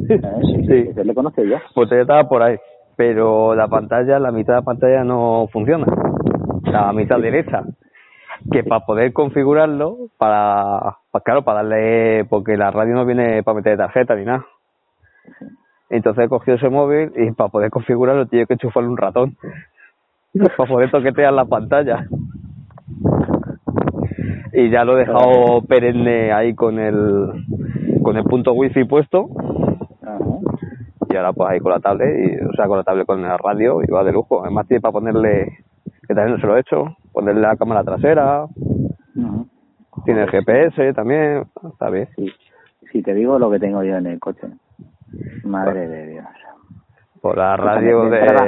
[0.09, 0.73] Eh, sí, Sí.
[0.89, 1.57] Ese le conocí yo.
[1.75, 2.57] Pues ya estaba por ahí.
[2.99, 5.85] Pero la pantalla, la mitad de la pantalla no funciona.
[6.65, 7.63] La mitad derecha.
[8.51, 13.55] Que para poder configurarlo, para, para, claro, para darle, porque la radio no viene para
[13.55, 14.45] meter tarjeta ni nada.
[15.89, 19.37] Entonces he cogido ese móvil y para poder configurarlo tiene que enchufarle un ratón.
[20.57, 22.05] para poder toquetear la pantalla.
[24.51, 27.45] Y ya lo he dejado perenne ahí con el,
[28.03, 29.29] con el punto wifi puesto.
[31.09, 33.37] Y ahora pues ahí con la tablet, y, o sea, con la tablet con la
[33.37, 34.41] radio y va de lujo.
[34.43, 35.57] Además tiene para ponerle,
[36.07, 38.45] que también no se lo he hecho, ponerle la cámara trasera,
[39.15, 39.47] Ujú.
[40.05, 42.07] tiene el GPS también, está bien.
[42.15, 42.31] Sí.
[42.91, 44.47] Si te digo lo que tengo yo en el coche.
[45.43, 46.25] Madre de Dios.
[47.21, 48.45] Por la radio de de, entrada.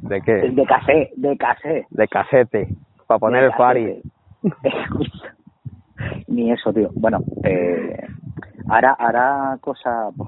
[0.00, 0.32] ¿de qué?
[0.50, 1.86] De casé, de casé.
[1.90, 2.68] De casete,
[3.06, 4.02] para poner De el Fari.
[6.28, 6.90] Ni eso, tío.
[6.94, 7.96] Bueno, eh,
[8.68, 10.19] hará, hará cosa, pues,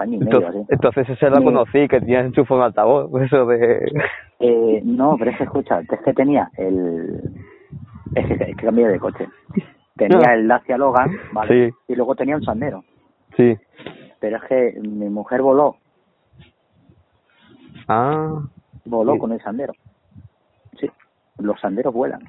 [0.00, 0.72] años y medio, Entonces, así.
[0.72, 3.92] entonces ese lo conocí, que tenía enchufo en altavoz, eso de...
[4.40, 7.20] Eh, no, pero es que escucha, es que tenía el...
[8.14, 9.26] Es que, es que cambié de coche.
[9.96, 11.70] Tenía el Dacia Logan, ¿vale?
[11.70, 11.74] Sí.
[11.88, 12.84] Y luego tenía un Sandero.
[13.36, 13.56] Sí.
[14.20, 15.76] Pero es que mi mujer voló,
[17.88, 18.42] Ah,
[18.84, 19.18] voló Sí.
[19.18, 19.72] con el Sandero.
[20.78, 20.90] Sí,
[21.38, 22.20] los Sanderos vuelan.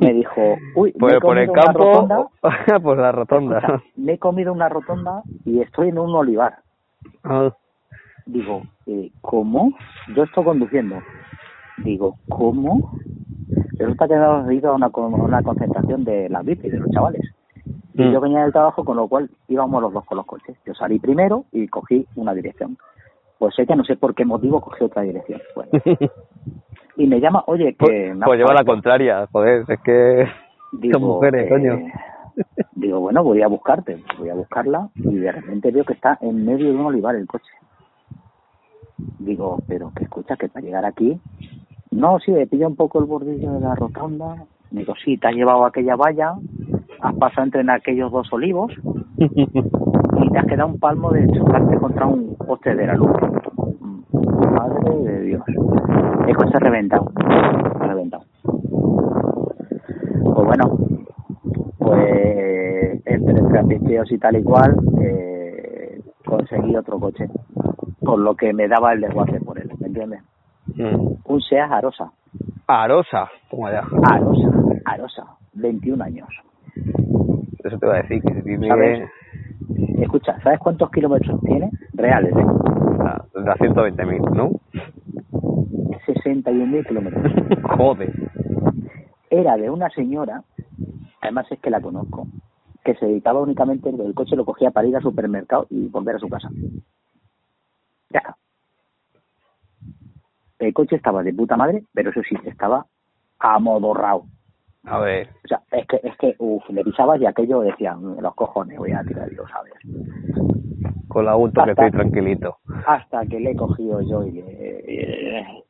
[0.00, 2.26] Me dijo, uy, me he por el campo, rotonda,
[2.82, 3.58] pues la rotonda.
[3.58, 6.58] escucha, me he comido una rotonda y estoy en un olivar.
[7.24, 7.50] Ah,
[8.26, 9.72] Digo, eh, ¿cómo?
[10.14, 11.00] Yo estoy conduciendo.
[11.78, 12.92] Digo, ¿cómo?
[13.78, 17.22] Resulta que hemos ido a una, una concentración de las bici, de los chavales.
[17.94, 18.12] Y Mm.
[18.12, 20.56] yo venía del trabajo, con lo cual íbamos los dos con los coches.
[20.64, 22.78] Yo salí primero y cogí una dirección.
[23.38, 25.40] Pues ella, no sé por qué motivo, cogió otra dirección.
[25.56, 25.70] Bueno,
[27.02, 28.12] y me llama, oye, que...
[28.14, 30.24] pues, pues lleva la contraria, joder, es que
[30.72, 31.78] Digo, son mujeres, eh, coño.
[32.76, 34.00] Digo, bueno, voy a buscarte.
[34.18, 37.26] Voy a buscarla y de repente veo que está en medio de un olivar el
[37.26, 37.50] coche.
[39.18, 41.20] Digo, pero que escucha, que para llegar aquí...
[41.90, 44.46] No, sí, he pillado un poco el bordillo de la rotonda.
[44.70, 46.36] Digo, sí, te has llevado aquella valla,
[47.00, 48.72] has pasado entre aquellos dos olivos
[49.18, 53.10] y te has quedado un palmo de chocarte contra un poste de la luz.
[54.52, 55.11] Madre
[56.22, 56.28] de Dios.
[56.28, 57.12] El coche reventado.
[57.80, 58.24] Reventado.
[60.24, 60.78] Pues bueno,
[61.78, 67.28] pues entre trapicheos y tal y cual, eh, conseguí otro coche.
[68.00, 70.22] Por lo que me daba el desguace por él, ¿me entiendes?
[70.76, 71.14] Mm.
[71.24, 72.12] Un Seat Arosa.
[72.66, 73.84] Arosa, toma ya.
[74.10, 74.50] Arosa,
[74.84, 75.24] Arosa.
[75.54, 76.28] 21 años.
[77.62, 78.68] Eso te va a decir, que tiene...
[78.68, 79.08] ¿Sabes?
[79.98, 81.70] Escucha, ¿sabes cuántos kilómetros tiene?
[81.92, 82.44] Reales, ¿eh?
[82.98, 84.50] La, la 120.000, ¿no?
[86.34, 87.32] 61.000 kilómetros.
[87.76, 88.12] Joder.
[89.30, 90.42] Era de una señora,
[91.20, 92.26] además es que la conozco,
[92.84, 96.18] que se dedicaba únicamente, el coche lo cogía para ir al supermercado y volver a
[96.18, 96.48] su casa.
[98.10, 98.36] Ya está.
[100.58, 102.86] El coche estaba de puta madre, pero eso sí, estaba
[103.38, 104.24] amodorrado.
[104.84, 108.18] A ver, O sea, es que, es que, uff, le pisabas y aquello decía, "Mm,
[108.20, 109.72] los cojones, voy a tirar yo, ¿sabes?
[111.08, 112.56] con la auto que Hasta- estoy tranquilito.
[112.86, 115.64] Hasta que le he cogido yo y le-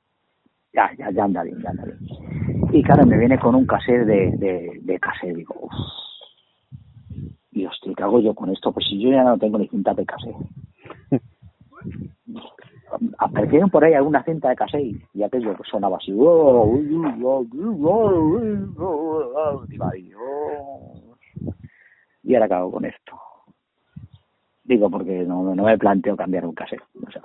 [0.72, 1.98] ya, ya, ya anda bien, ya anda bien.
[2.72, 5.72] Y claro, me viene con un cassette de, de, de cassette, digo, uff.
[7.52, 8.72] Y hostia, ¿qué hago yo con esto?
[8.72, 10.36] Pues si yo ya no tengo ni cinta de cassette.
[13.18, 16.12] Aparecieron por ahí alguna cinta de cassette y- aquello que sonaba así.
[22.24, 23.18] Y ahora acabo con esto.
[24.64, 26.82] Digo, porque no, no me planteo cambiar un cassette.
[27.06, 27.22] O sea,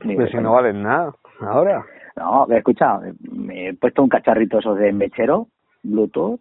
[0.00, 1.84] Pero si no valen nada, ahora.
[2.18, 3.00] No, escucha,
[3.30, 5.46] me he puesto un cacharrito esos de mechero,
[5.82, 6.40] Bluetooth,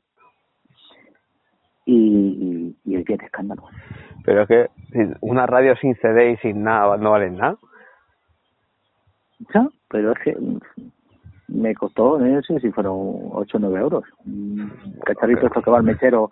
[1.85, 3.63] y, y, y el que de escándalo.
[4.25, 4.67] Pero es que
[5.21, 7.57] una radio sin CD y sin nada no valen nada.
[9.53, 10.37] Ya, Pero es que
[11.47, 12.95] me costó, no sé si fueron
[13.31, 14.03] 8 o 9 euros.
[14.25, 14.69] Un
[15.05, 16.31] cacharrito esto que va al mechero,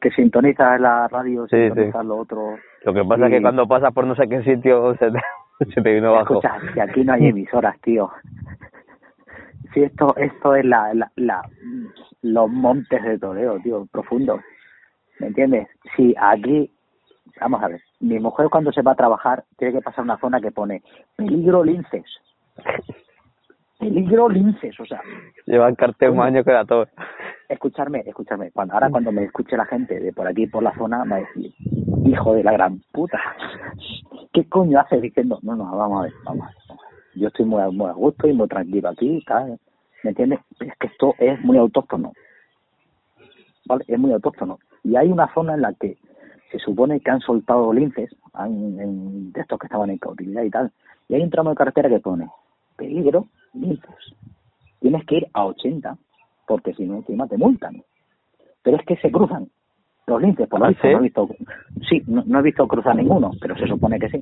[0.00, 2.56] que sintoniza la radio, Sí, sintoniza lo otro.
[2.84, 5.18] Lo que pasa es que cuando pasas por no sé qué sitio se te,
[5.74, 6.34] se te vino abajo.
[6.34, 8.10] Escucha, si aquí no hay emisoras, tío.
[9.76, 11.42] Si esto, esto es la, la, la,
[12.22, 14.40] los montes de Toledo, tío, profundos.
[15.18, 15.68] ¿Me entiendes?
[15.94, 16.72] Si aquí,
[17.38, 20.40] vamos a ver, mi mujer cuando se va a trabajar tiene que pasar una zona
[20.40, 20.82] que pone
[21.14, 22.06] peligro linces.
[23.78, 25.02] Peligro linces, o sea,
[25.44, 26.90] Llevan cartel más años que la torre.
[27.46, 28.52] escucharme, escucharme.
[28.52, 31.18] Cuando, ahora cuando me escuche la gente de por aquí, por la zona, va a
[31.18, 31.52] decir,
[32.06, 33.20] hijo de la gran puta,
[34.32, 35.38] ¿qué coño hace diciendo?
[35.42, 36.56] No, no, vamos a ver, vamos a ver.
[36.66, 36.85] vamos a ver.
[37.16, 39.58] Yo estoy muy, a- muy a gusto y muy tranquilo aquí, tal,
[40.04, 40.40] ¿me entiendes?
[40.60, 42.12] Es que esto es muy autóctono,
[43.66, 43.84] ¿vale?
[43.88, 44.58] Es muy autóctono.
[44.84, 45.96] Y hay una zona en la que
[46.50, 50.50] se supone que han soltado linces, han- en, de estos que estaban en cautividad y
[50.50, 50.70] tal,
[51.08, 52.28] y hay un tramo de carretera que pone,
[52.76, 53.94] peligro, linces.
[54.80, 55.96] Tienes que ir a 80,
[56.46, 57.82] porque si no, encima te multan.
[58.62, 59.48] Pero es que se cruzan
[60.06, 60.86] los linces, por lo ¿Ah, visto.
[60.88, 61.28] No he visto,
[61.88, 64.20] sí, no, no he visto cruzar ninguno, pero se supone que sí.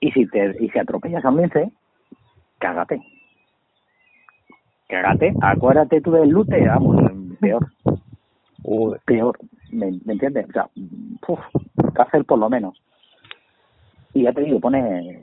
[0.00, 1.70] Y si te y si atropellas a un lince,
[2.58, 3.00] cágate.
[4.88, 7.66] Cágate, acuérdate tú del lute, vamos, peor,
[8.62, 9.00] Joder.
[9.04, 9.38] peor,
[9.72, 10.48] ¿me, me entiendes?
[10.48, 10.68] O sea,
[11.26, 11.40] uf,
[11.94, 12.80] cárcel por lo menos.
[14.14, 15.22] Y ya te digo, pone,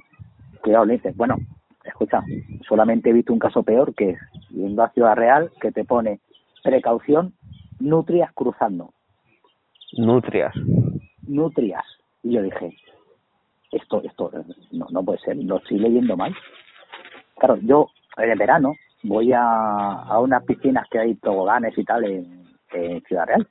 [0.61, 1.13] cuidado, lince.
[1.15, 1.37] Bueno,
[1.85, 2.23] escucha,
[2.67, 6.19] solamente he visto un caso peor que es yendo a Ciudad Real que te pone
[6.61, 7.33] precaución,
[7.79, 8.93] nutrias cruzando.
[9.97, 10.53] Nutrias.
[11.27, 11.85] nutrias.
[12.23, 12.75] Y yo dije,
[13.73, 14.31] esto, esto
[14.71, 16.33] no, no puede ser, lo estoy leyendo mal.
[17.37, 19.41] Claro, yo en el verano voy a,
[20.03, 23.47] a unas piscinas que hay toboganes y tal en, en Ciudad Real,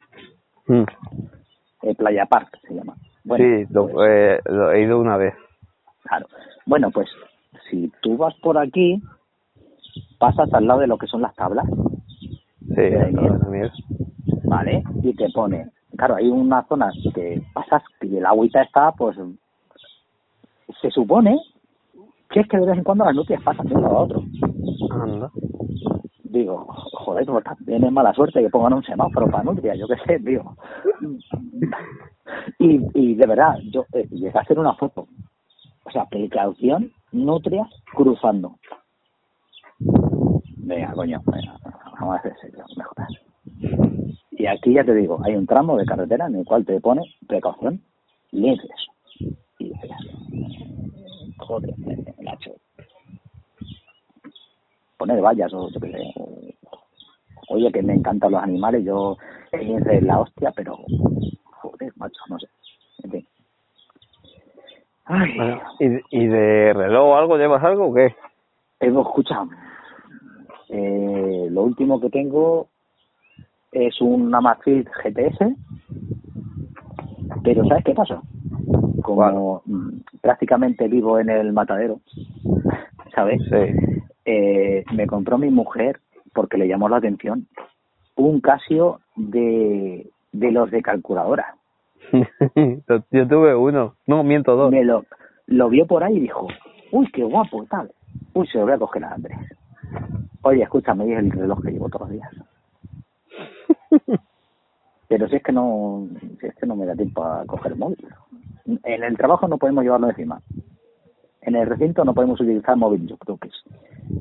[0.67, 0.85] Mm.
[1.83, 2.95] eh, Playa Park se llama.
[3.25, 5.35] Bueno, sí, lo, pues, eh, lo he ido una vez.
[6.05, 6.27] claro.
[6.67, 7.09] Bueno, pues
[7.69, 9.03] si tú vas por aquí,
[10.19, 11.67] pasas al lado de lo que son las tablas,
[12.61, 13.71] Sí, de la.
[14.45, 14.83] ¿vale?
[15.03, 19.17] Y te pone, claro, hay una zona que pasas y el agüita está, pues,
[20.83, 21.41] se supone
[22.29, 24.23] que es que de vez en cuando las nutrias pasan de uno a otro.
[24.91, 25.31] Anda.
[26.25, 29.97] Digo, joder, pues también es mala suerte que pongan un semáforo para nutrias, yo qué
[30.07, 30.57] sé, digo.
[32.59, 35.07] Y, y de verdad, yo eh, llegué a hacer una foto.
[35.85, 38.57] O sea, precaución, nutrias cruzando.
[40.57, 41.59] Venga, coño, venga,
[42.01, 43.11] vamos a hacer serio, no me jodas.
[44.31, 47.03] Y aquí ya te digo, hay un tramo de carretera en el cual te pone
[47.27, 47.83] precaución,
[48.31, 48.71] linces.
[49.59, 49.91] Y dices,
[51.47, 51.75] joder,
[52.19, 52.53] Nacho.
[54.97, 56.55] Poner vallas o yo qué sé.
[57.49, 59.17] Oye, que me encantan los animales, yo
[59.53, 60.79] es la hostia, pero
[61.61, 62.47] joder, macho, no sé.
[63.05, 63.27] En fin.
[65.05, 67.37] Ay, Bueno, ¿y, ¿Y de reloj o algo?
[67.37, 68.15] ¿Llevas algo o qué?
[68.79, 69.45] Tengo, escucha,
[70.69, 72.69] eh, lo último que tengo
[73.73, 75.55] es un Amazfit GTS,
[77.45, 78.23] pero ¿sabes qué pasa?
[79.03, 79.89] Como mm,
[80.21, 82.01] prácticamente vivo en el matadero,
[83.15, 83.41] ¿sabes?
[83.49, 84.03] Sí.
[84.25, 86.01] Eh, me compró mi mujer,
[86.33, 87.47] porque le llamó la atención,
[88.17, 91.57] un Casio de, de los de calculadora.
[93.11, 93.95] Yo tuve uno.
[94.07, 94.71] No, miento, dos.
[94.71, 95.05] Me lo,
[95.47, 96.47] lo vio por ahí y dijo,
[96.93, 97.91] uy, qué guapo, tal.
[98.35, 99.39] Uy, se lo voy a coger a Andrés.
[100.43, 102.31] Oye, escúchame, es el reloj que llevo todos los días.
[105.09, 106.09] Pero si es que no,
[106.41, 108.07] si es que no me da tiempo a coger el móvil.
[108.67, 110.41] En el trabajo no podemos llevarlo encima.
[111.41, 113.65] En el recinto no podemos utilizar móvil, yo creo que es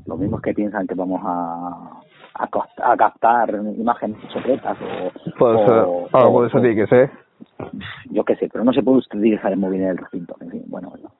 [0.05, 2.01] lo mismo que piensan que vamos a,
[2.33, 5.37] a, captar imágenes secretas o...
[5.37, 7.11] Puede ser, algo de eso tiene que ser.
[8.09, 10.35] Yo qué sé, pero no se puede utilizar el móvil en el recinto.
[10.41, 11.11] En fin, bueno, bueno.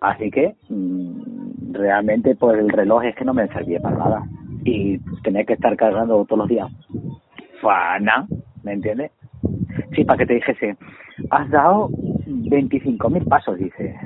[0.00, 4.22] Así que mmm, realmente pues el reloj es que no me servía para nada.
[4.64, 6.70] Y tener que estar cargando todos los días.
[7.60, 8.26] Fana,
[8.62, 9.12] ¿me entiendes?
[9.94, 10.76] Sí, para que te dijese,
[11.30, 13.96] has dado 25.000 pasos, dice.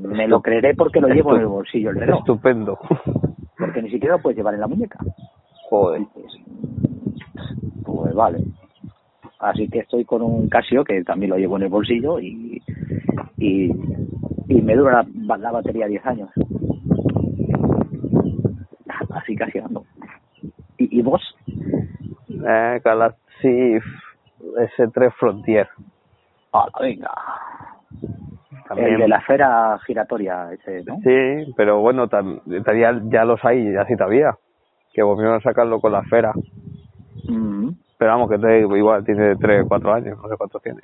[0.00, 2.20] Me lo creeré porque lo llevo en el bolsillo el reloj.
[2.20, 2.78] Estupendo.
[3.58, 4.98] Porque ni siquiera lo puedes llevar en la muñeca.
[5.68, 6.02] Joder.
[7.84, 8.44] Pues vale.
[9.38, 12.62] Así que estoy con un Casio que también lo llevo en el bolsillo y,
[13.36, 13.70] y,
[14.48, 16.30] y me dura la, la batería 10 años.
[19.10, 19.84] Así casi ando.
[20.78, 21.22] ¿Y, y vos?
[22.28, 22.80] Eh,
[23.42, 23.78] Galaxy
[24.40, 25.68] S3 Frontier.
[26.52, 27.10] Ah, venga.
[28.68, 28.94] También.
[28.94, 30.96] El de la esfera giratoria, ese, ¿no?
[31.02, 34.36] Sí, pero bueno, ya, ya los hay, ya sí todavía.
[34.92, 36.32] Que volvieron a sacarlo con la esfera.
[37.28, 37.70] Mm.
[37.98, 40.80] Pero vamos, que te, igual tiene 3, 4 años, no sé cuántos tiene.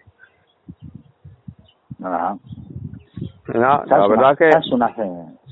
[1.99, 2.37] Nada.
[3.55, 4.51] No, la verdad que...
[4.53, 5.03] Samsung hace,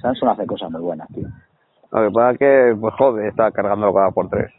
[0.01, 1.29] Samsung hace cosas muy buenas, tío.
[1.91, 4.53] Lo que pasa es que, pues joder, está cargándolo cada por tres.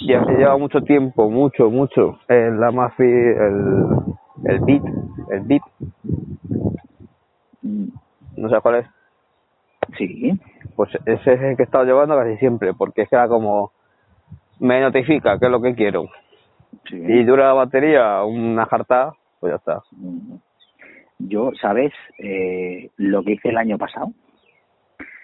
[0.00, 3.96] Y hace lleva mucho tiempo, mucho, mucho, el Amafi, el,
[4.44, 4.82] el Beat,
[5.30, 5.62] el Beat.
[7.62, 7.88] Mm.
[8.36, 8.86] ¿No sabes cuál es?
[9.96, 10.38] Sí.
[10.74, 13.72] Pues ese es el que he estado llevando casi siempre, porque es que era como,
[14.60, 16.06] me notifica qué es lo que quiero.
[16.88, 16.96] Sí.
[16.96, 19.82] Y dura la batería una jarta, pues ya está.
[19.92, 20.36] Mm.
[21.18, 24.08] Yo, ¿sabes eh, lo que hice el año pasado?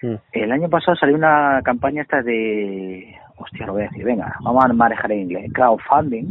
[0.01, 0.15] Mm.
[0.31, 3.15] El año pasado salió una campaña esta de...
[3.37, 4.05] Hostia, lo voy a decir.
[4.05, 5.51] Venga, vamos a manejar en inglés.
[5.53, 6.27] Crowdfunding.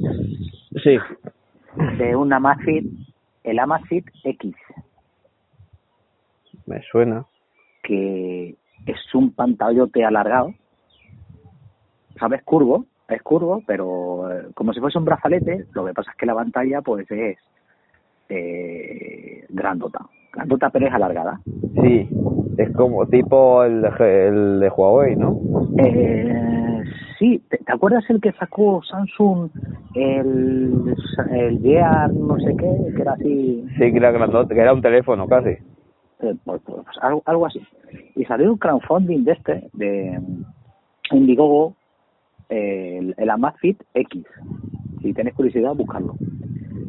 [0.82, 0.98] Sí.
[1.98, 2.86] De un Amazfit,
[3.44, 4.54] el Amazfit X.
[6.66, 7.24] Me suena.
[7.82, 8.54] Que
[8.86, 10.54] es un pantallote alargado.
[12.18, 12.42] ¿Sabes?
[12.44, 12.86] Curvo.
[13.08, 15.66] Es curvo, pero eh, como si fuese un brazalete.
[15.74, 17.36] Lo que pasa es que la pantalla, pues es
[18.28, 20.06] eh, grandota.
[20.32, 21.40] Grandota, pero es alargada.
[21.82, 22.08] Sí,
[22.56, 25.38] es como tipo el, el de Huawei, ¿no?
[25.78, 26.61] Eh,
[27.22, 29.50] sí, ¿Te, ¿te, acuerdas el que sacó Samsung,
[29.94, 30.94] el,
[31.30, 33.64] el Gear no sé qué, que era así?
[33.78, 35.50] Sí, que era grandote, que era un teléfono casi.
[35.50, 37.60] Eh, pues, pues, algo, algo así.
[38.16, 40.20] Y salió un crowdfunding de este, de
[41.12, 41.76] Indiegogo,
[42.48, 44.24] eh, el, el Amazfit X.
[45.00, 46.16] Si tenés curiosidad, buscarlo.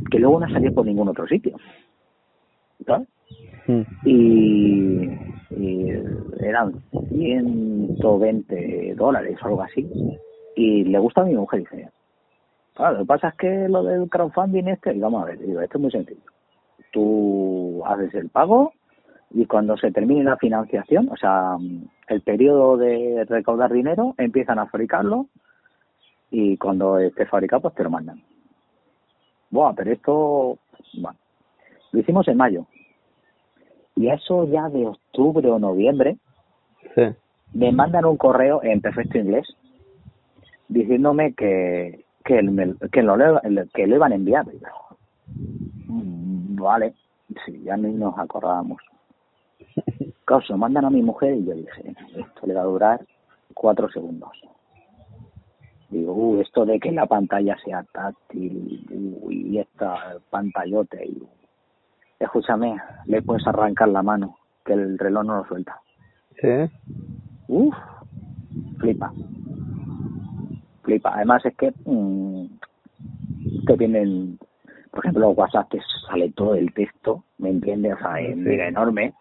[0.09, 1.57] Que luego no salió por ningún otro sitio.
[2.85, 3.07] ¿Sabes?
[4.05, 5.09] Y,
[5.51, 5.89] y
[6.39, 6.73] eran
[7.09, 9.89] 120 dólares o algo así.
[10.55, 11.89] Y le gusta a mi mujer, dice.
[12.73, 15.77] Claro, lo que pasa es que lo del crowdfunding este, vamos a ver, digo, esto
[15.77, 16.21] es muy sencillo.
[16.91, 18.73] Tú haces el pago
[19.31, 21.57] y cuando se termine la financiación, o sea,
[22.07, 25.27] el periodo de recaudar dinero, empiezan a fabricarlo
[26.31, 28.21] y cuando esté fabricado, pues te lo mandan.
[29.51, 30.57] Buah, pero esto,
[31.91, 32.65] lo hicimos en mayo.
[33.95, 36.17] Y eso ya de octubre o noviembre,
[36.95, 37.03] sí.
[37.53, 39.47] me mandan un correo en perfecto inglés
[40.67, 43.17] diciéndome que que, el, que, lo,
[43.73, 44.45] que lo iban a enviar.
[44.51, 46.93] Y mm, vale,
[47.45, 48.81] sí, ya ni nos acordábamos.
[50.25, 53.05] Claro, se mandan a mi mujer y yo dije, esto le va a durar
[53.53, 54.31] cuatro segundos.
[55.89, 61.05] Digo, uh, esto de que la pantalla sea táctil uh, y esta pantallote.
[61.05, 61.21] Y,
[62.19, 65.79] escúchame, le puedes arrancar la mano, que el reloj no lo suelta.
[66.41, 66.47] Sí.
[67.47, 67.75] Uf,
[68.79, 69.11] flipa.
[70.83, 71.13] Flipa.
[71.15, 72.45] Además es que mmm,
[73.65, 74.37] te vienen,
[74.91, 77.93] por ejemplo, WhatsApp te sale todo el texto, ¿me entiendes?
[77.95, 78.49] O sea, es Sí.
[78.49, 79.13] enorme.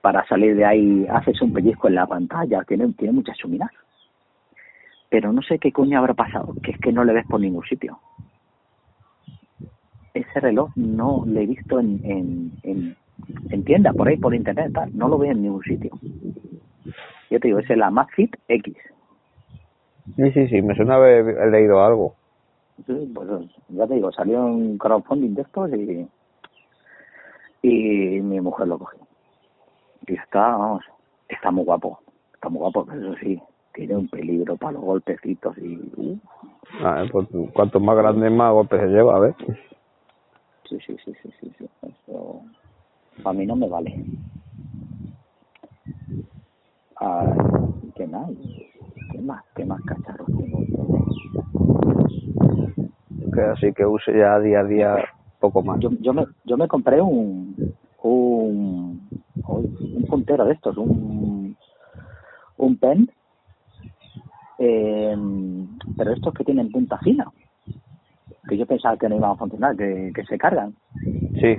[0.00, 3.70] Para salir de ahí haces un pellizco en la pantalla, tiene, tiene mucha chumina.
[5.08, 7.64] Pero no sé qué coño habrá pasado, que es que no le ves por ningún
[7.64, 7.98] sitio.
[10.14, 12.96] Ese reloj no lo he visto en, en, en,
[13.50, 14.96] en tienda, por ahí, por internet, tal.
[14.96, 15.90] no lo veo en ningún sitio.
[17.30, 18.76] Yo te digo, es el Amazfit X.
[20.16, 22.14] Sí, sí, sí, me suena haber leído algo.
[22.86, 23.28] Sí, pues
[23.68, 26.08] ya te digo, salió un crowdfunding de estos y,
[27.62, 29.00] y mi mujer lo cogió.
[30.06, 30.84] Y está, vamos,
[31.28, 31.98] está muy guapo,
[32.34, 33.40] está muy guapo, pero eso sí,
[33.72, 35.76] tiene un peligro para los golpecitos y...
[35.96, 36.18] Uh,
[36.80, 39.34] Ah, pues cuanto más grande, más golpes se lleva, a ver.
[40.68, 42.42] Sí, sí, sí, sí, sí, sí, eso
[43.24, 44.04] a mí no me vale.
[47.00, 47.34] Ah,
[47.94, 48.30] ¿Qué más?
[49.10, 49.44] ¿Qué más?
[49.54, 50.64] ¿Qué más cacharros tengo?
[53.34, 54.96] que así que use ya día a día
[55.40, 55.80] poco más.
[55.80, 59.08] Yo, yo, me, yo me compré un, un,
[59.48, 61.56] un puntero de estos, un,
[62.56, 63.10] un pen,
[64.58, 65.16] eh,
[65.96, 67.30] pero estos que tienen punta fina,
[68.48, 70.74] que yo pensaba que no iban a funcionar, que, que se cargan.
[71.40, 71.56] Sí,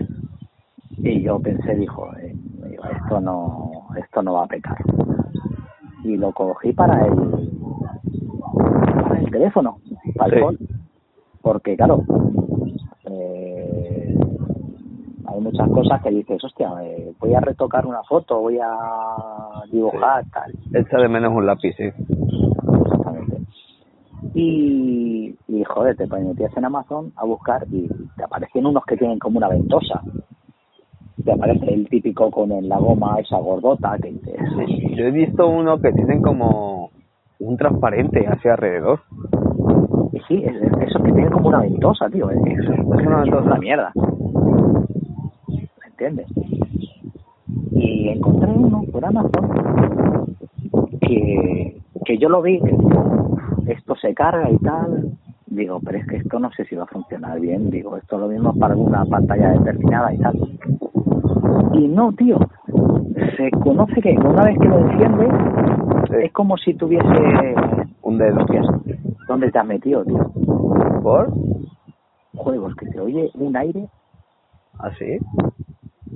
[0.98, 2.36] Y yo pensé, dijo, eh,
[2.96, 4.78] esto no, esto no va a pecar.
[6.04, 7.14] Y lo cogí para el,
[9.04, 9.78] para el teléfono,
[10.16, 10.46] para el Sí.
[10.46, 10.60] call.
[11.42, 12.04] Porque claro,
[13.06, 14.18] eh,
[15.28, 18.70] hay muchas cosas que dices, hostia, eh, voy a retocar una foto, voy a
[19.72, 20.52] dibujar, tal.
[20.74, 21.84] echa de menos un lápiz, sí.
[21.84, 22.45] Exactamente.
[24.38, 29.18] Y, y joder, te metías en Amazon a buscar y te aparecían unos que tienen
[29.18, 30.02] como una ventosa.
[31.24, 34.36] Te aparece el típico con el- la goma esa gordota que dices,
[34.98, 36.90] Yo he visto uno que tienen como
[37.40, 39.00] un transparente hacia alrededor.
[40.28, 42.30] sí, es, es- eso que tiene como una ventosa, tío.
[42.30, 42.78] Es, es, es
[43.08, 43.42] una ventosa.
[43.46, 43.92] una mierda.
[45.48, 46.28] ¿Me entiendes?
[47.72, 49.50] Y encontré uno por Amazon
[51.02, 52.76] que, que yo lo vi, que
[53.68, 55.12] esto se carga y tal.
[55.48, 57.70] Digo, pero es que esto no sé si va a funcionar bien.
[57.70, 60.36] Digo, esto lo mismo es para alguna pantalla determinada y tal.
[61.74, 62.38] Y no, tío.
[63.38, 65.30] Se conoce que una vez que lo enciendes,
[66.10, 66.16] Sí.
[66.26, 67.08] es como si tuviese.
[68.04, 68.42] Un dedo.
[68.42, 68.66] Hostias,
[69.28, 70.32] ¿dónde te has metido, tío?
[71.02, 71.34] ¿Por?
[72.36, 73.88] Juegos, que se oye un aire,
[74.80, 75.18] ¿Así?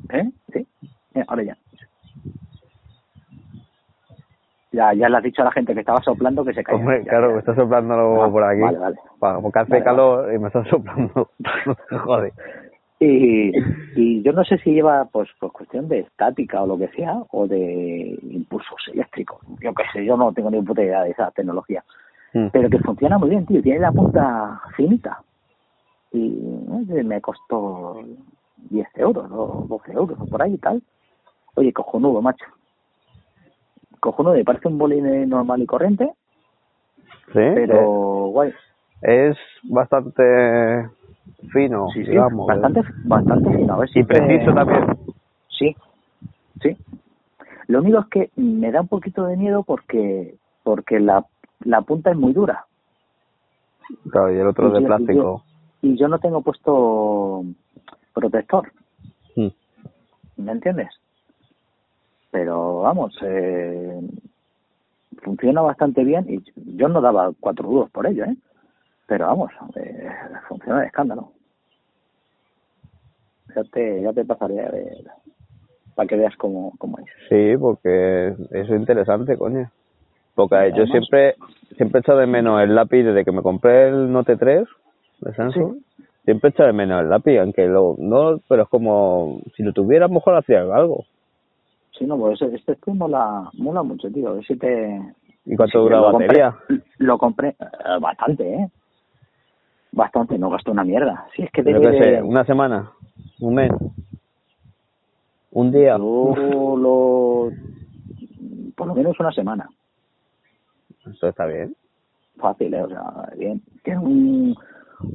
[0.09, 0.29] ¿eh?
[0.53, 0.67] Sí.
[1.15, 1.57] Eh, ahora ya.
[4.71, 6.77] Ya, ya le has dicho a la gente que estaba soplando que se caía.
[6.79, 7.33] Hombre, Ya, claro, ya.
[7.33, 8.61] me está soplando Ah, por aquí.
[8.61, 8.95] vale, vale.
[9.19, 11.29] Pa- porque hace Vale, calor y me está soplando.
[12.05, 12.33] Joder.
[12.99, 13.51] Y,
[13.95, 17.23] y yo no sé si lleva, pues, pues cuestión de estática o lo que sea,
[17.31, 19.39] o de impulsos eléctricos.
[19.61, 21.83] Yo qué sé, yo no tengo ni puta idea de esa tecnología.
[22.33, 22.47] Mm.
[22.51, 23.61] Pero que funciona muy bien, tío.
[23.63, 25.19] Tiene la punta finita.
[26.11, 26.29] Y
[26.67, 28.01] no sé, me costó
[28.69, 30.83] 10 euros o 12 euros o por ahí y tal.
[31.55, 32.45] Oye, cojonudo, macho.
[33.99, 36.11] Cojonudo, me parece un bolín normal y corriente,
[37.33, 38.49] Sí, pero guay.
[39.01, 40.89] eh, es bastante
[41.51, 42.47] fino, Sí, sí, digamos.
[42.47, 43.73] bastante, bastante fino.
[43.73, 44.85] A ver si Y te- preciso también.
[45.49, 45.75] Sí,
[46.61, 46.77] sí.
[47.67, 51.25] Lo único es que me da un poquito de miedo porque porque la,
[51.61, 52.65] la punta es muy dura
[54.11, 55.43] Claro, y el otro Y de yo- plástico.
[55.81, 57.43] y yo no tengo puesto
[58.13, 58.71] protector,
[59.35, 59.47] Mm.
[60.37, 60.89] ¿me entiendes?
[62.31, 63.99] Pero vamos, eh,
[65.23, 66.43] funciona bastante bien y
[66.77, 68.35] yo no daba cuatro duros por ello, ¿eh?
[69.07, 70.09] Pero vamos, eh,
[70.47, 71.31] funciona de escándalo.
[73.55, 74.97] Ya te, ya te pasaré a ver
[75.95, 77.05] para que veas cómo, cómo es.
[77.29, 79.69] Sí, porque eso es interesante, coño.
[80.35, 81.35] Porque yo Además- siempre
[81.75, 84.67] siempre he echado de menos el lápiz desde que me compré el Note 3
[85.21, 85.77] de Samsung.
[86.23, 89.73] Siempre he echado de menos el lápiz, aunque lo, no, pero es como si lo
[89.73, 91.05] tuviera, a lo mejor hacía algo.
[91.99, 94.41] Sí, no, pues este, este mola, mola mucho, tío.
[94.43, 94.99] Si te...
[95.45, 96.55] ¿Y cuánto Sí, dura lo la compré- batería?
[96.99, 98.69] lo compré eh, bastante, ¿eh?
[99.91, 101.27] Bastante, no gastó una mierda.
[101.35, 102.91] Sí, es que Yo debe una semana,
[103.41, 103.71] un mes,
[105.51, 105.97] un día.
[105.97, 107.51] Yo lo...
[108.77, 109.67] Por lo menos una semana.
[111.05, 111.75] Esto está bien.
[112.37, 112.83] Fácil, ¿eh?
[112.83, 113.03] O sea,
[113.35, 113.61] bien.
[113.83, 114.55] Tiene un,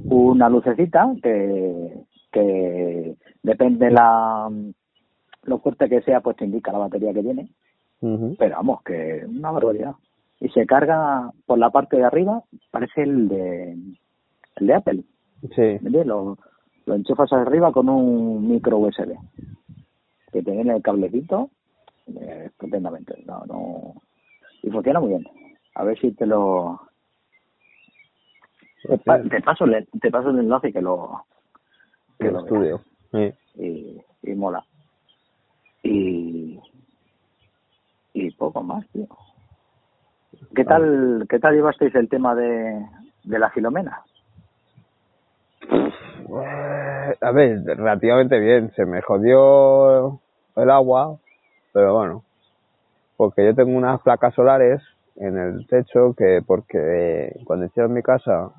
[0.04, 1.94] una lucecita que,
[2.30, 4.50] que depende la
[5.46, 7.48] lo fuerte que sea, pues te indica la batería que tiene.
[8.38, 9.94] Pero vamos, que una barbaridad.
[10.40, 13.72] Y se carga por la parte de arriba, parece el de
[14.56, 15.04] el de Apple.
[15.54, 16.06] Sí, ¿me entiendes?
[16.06, 16.36] Lo,
[16.86, 19.14] lo enchufas arriba con un micro USB.
[20.32, 21.48] Que te viene el cablecito
[22.08, 23.22] eh, estupendamente.
[23.26, 23.94] No, no.
[24.62, 25.26] Y funciona muy bien.
[25.76, 26.80] A ver si te lo.
[28.82, 31.24] Te, pa- te paso, el, te paso el enlace que lo.
[32.18, 32.80] Que lo estudio.
[33.12, 33.32] Sí.
[33.56, 34.64] y, y mola.
[35.84, 36.60] Y.
[38.14, 39.06] Y poco más, tío.
[40.54, 42.84] ¿Qué tal, qué tal llevasteis el tema de,
[43.24, 44.02] de la filomena?
[45.70, 48.72] Eh, A ver, relativamente bien.
[48.76, 50.20] Se me jodió
[50.56, 51.18] el agua,
[51.72, 52.24] pero bueno.
[53.16, 54.82] Porque yo tengo unas placas solares
[55.16, 58.50] en el techo que porque cuando hicieron mi casa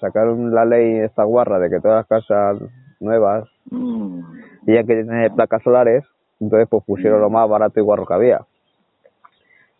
[0.00, 2.58] sacaron la ley esta guarra de que todas las casas
[3.00, 4.20] nuevas Mm,
[4.66, 6.04] tenían que tener placas solares,
[6.40, 8.40] entonces pues pusieron lo más barato y guarro que había.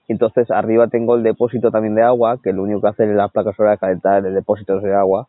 [0.09, 3.57] Entonces arriba tengo el depósito también de agua, que lo único que hacen las placas
[3.57, 5.29] solares es calentar el depósito de agua.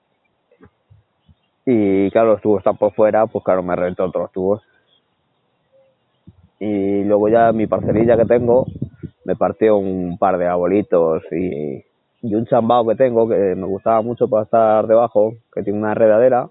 [1.66, 4.64] Y claro, los tubos están por fuera, pues claro, me reventó todos los tubos.
[6.60, 8.66] Y luego ya mi parcelilla que tengo,
[9.24, 11.84] me partió un par de arbolitos y
[12.26, 15.94] y un chambao que tengo que me gustaba mucho para estar debajo, que tiene una
[15.94, 16.50] redadera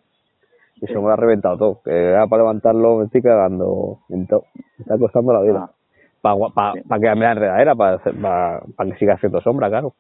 [0.76, 1.82] y se me ha reventado todo.
[1.84, 4.44] Que era para levantarlo me estoy cagando en todo.
[4.78, 5.64] Me está costando la vida.
[5.68, 5.72] Ah,
[6.20, 6.80] Para pa, Sí.
[6.88, 9.94] pa quedarme la enredadera, para, pa, pa que siga haciendo sombra, claro.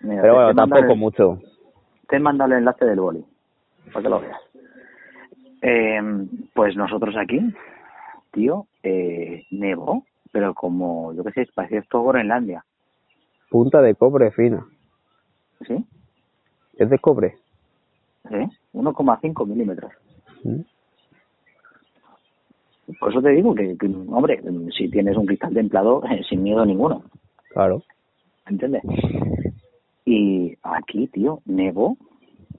[0.00, 1.38] mira, Pero bueno, mando tampoco el- mucho.
[2.08, 3.24] Te he mandado el enlace del boli,
[3.92, 4.40] para que lo veas.
[5.62, 6.00] Eh,
[6.54, 7.40] pues nosotros aquí,
[8.32, 12.64] tío, eh, nevó, pero como, yo qué sé, parecía esto Groenlandia,
[13.50, 14.66] Punta de cobre fina.
[15.66, 15.86] ¿sí?
[16.76, 17.36] ¿Es de cobre?
[18.28, 18.36] ¿Sí?
[18.74, 19.92] 1,5 milímetros.
[20.44, 20.60] Mm.
[23.00, 24.42] Por eso te digo que, que, hombre,
[24.76, 27.02] si tienes un cristal templado, eh, sin miedo ninguno,
[27.50, 27.82] Claro.
[28.48, 28.82] ¿entiendes?
[30.04, 31.96] Y aquí, tío, nevó.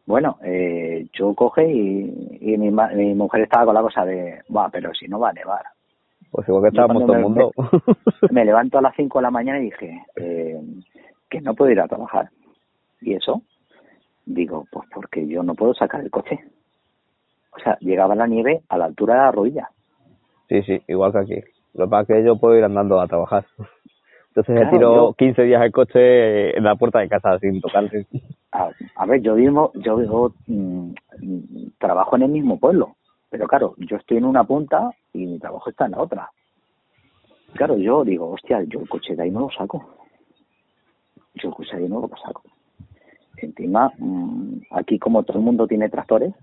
[0.08, 4.42] Bueno, eh, yo coge y, y mi, ma- mi mujer estaba con la cosa de,
[4.56, 5.64] va, pero si no va a nevar.
[6.32, 7.52] Pues igual que estábamos todo el mundo.
[8.32, 10.62] Me levanto a las 5 de la mañana y dije eh,
[11.30, 12.30] que no puedo ir a trabajar.
[13.02, 13.42] ¿Y eso?
[14.26, 16.40] Digo, pues porque yo no puedo sacar el coche.
[17.56, 19.70] O sea, llegaba la nieve a la altura de la rodilla.
[20.50, 21.42] sí, sí, igual que aquí.
[21.74, 23.46] Lo que pasa es que yo puedo ir andando a trabajar.
[24.30, 28.06] Entonces Claro, tiro yo- 15 días el coche en la puerta de casa sin tocarse.
[28.52, 30.92] A, a ver, yo vivo, yo mm,
[31.78, 32.96] trabajo en el mismo pueblo,
[33.30, 36.30] pero claro, yo estoy en una punta y mi trabajo está en la otra.
[37.54, 39.86] Claro, yo digo, hostia, yo el coche de ahí no lo saco.
[41.36, 42.44] Yo el coche de ahí no lo saco.
[43.46, 46.34] Encima, mm, aquí como todo el mundo tiene tractores,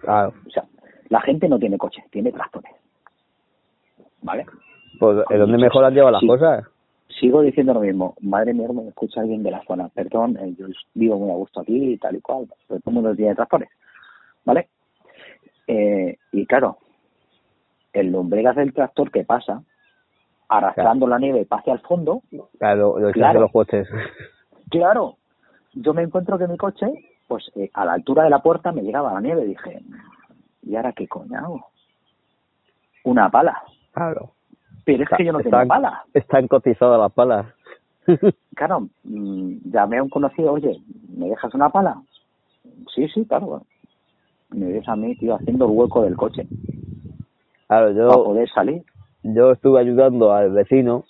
[0.00, 0.34] Claro.
[0.46, 0.64] o sea,
[1.08, 2.72] la gente no tiene coche, tiene tractores.
[4.22, 4.46] ¿Vale?
[4.98, 6.26] Pues ¿en dónde mejor han llevado las Sí.
[6.26, 6.64] cosas?
[7.20, 8.14] Sigo diciendo lo mismo.
[8.20, 9.88] Madre mía, me escucha alguien de la zona.
[9.88, 12.94] Perdón, eh, yo vivo muy a gusto aquí y tal y cual, pero todo el
[12.94, 13.68] mundo tiene tractores.
[14.44, 14.68] ¿Vale?
[15.66, 16.78] Eh, y claro,
[17.92, 19.62] el lumbregas del tractor que pasa,
[20.48, 22.22] arrastrando la nieve hacia el fondo,
[22.58, 23.40] Claro, lo que Claro.
[23.40, 23.88] los coches.
[24.70, 25.16] claro,
[25.74, 26.86] yo me encuentro que mi coche,
[27.28, 29.44] pues eh, a la altura de la puerta me llegaba la nieve.
[29.44, 29.82] Dije,
[30.62, 31.66] ¿y ahora qué coño hago?
[33.04, 33.62] Una pala.
[33.92, 34.30] Claro.
[34.84, 36.04] Pero es que yo no tengo están, pala.
[36.12, 37.46] Están cotizadas las palas.
[38.54, 40.80] Claro, mm, llamé a un conocido, oye,
[41.16, 42.00] ¿me dejas una pala?
[42.94, 43.62] Sí, sí, claro.
[44.50, 46.46] Me ves a mí, tío, haciendo el hueco del coche
[47.66, 48.84] Claro, para yo, poder salir.
[49.24, 51.04] yo estuve ayudando al vecino,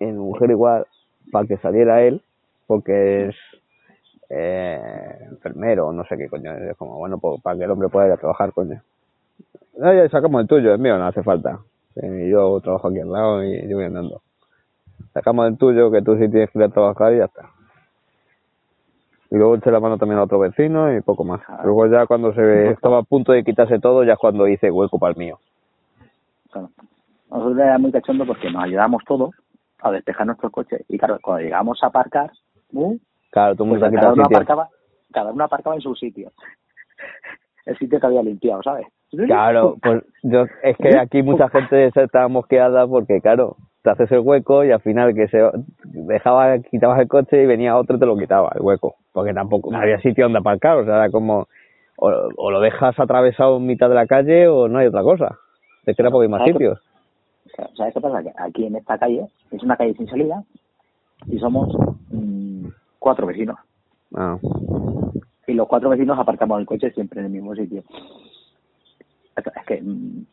[0.00, 0.86] mi mujer igual,
[1.30, 2.22] para que saliera él,
[2.66, 3.36] porque es
[4.36, 6.52] eh, enfermero, no sé qué coño.
[6.52, 8.80] Es como, bueno, pues, para que el hombre pueda ir a trabajar, coño.
[9.80, 11.60] Ah, ya sacamos el tuyo, el mío no hace falta.
[11.96, 14.22] Eh, yo trabajo aquí al lado y yo voy andando.
[15.12, 17.50] Sacamos el tuyo, que tú sí tienes que ir a trabajar y ya está.
[19.30, 21.44] Y luego eché la mano también a otro vecino y poco más.
[21.44, 21.62] Claro.
[21.64, 24.98] Luego ya cuando se estaba a punto de quitarse todo, ya es cuando hice hueco
[24.98, 25.38] para el mío.
[26.50, 26.70] Claro.
[27.30, 29.30] Nosotros era muy cachondo porque nos ayudamos todos
[29.80, 30.84] a despejar nuestros coches.
[30.88, 32.30] Y claro, cuando llegamos a aparcar,
[32.72, 32.96] uh,
[33.34, 34.68] Claro, todo el pues mundo ha cada uno aparcaba,
[35.12, 36.30] cada uno aparcaba en su sitio.
[37.66, 38.86] El sitio que había limpiado, ¿sabes?
[39.10, 44.12] Claro, pues yo, es que aquí mucha gente se estaba mosqueada porque, claro, te haces
[44.12, 45.40] el hueco y al final que se
[45.82, 48.94] dejaba, quitabas el coche y venía otro y te lo quitaba el hueco.
[49.12, 51.48] Porque tampoco no había sitio donde aparcar, o sea, era como,
[51.96, 55.38] o, o lo dejas atravesado en mitad de la calle o no hay otra cosa.
[55.84, 56.80] Te queda porque hay más sitios.
[57.76, 58.22] ¿Sabes qué pasa?
[58.22, 60.44] Que aquí en esta calle es una calle sin salida
[61.26, 61.74] y somos
[63.04, 63.58] cuatro vecinos.
[64.16, 64.38] Ah,
[65.46, 67.84] Y los cuatro vecinos aparcamos el coche siempre en el mismo sitio.
[69.36, 69.82] Es que.
[69.82, 70.24] mm,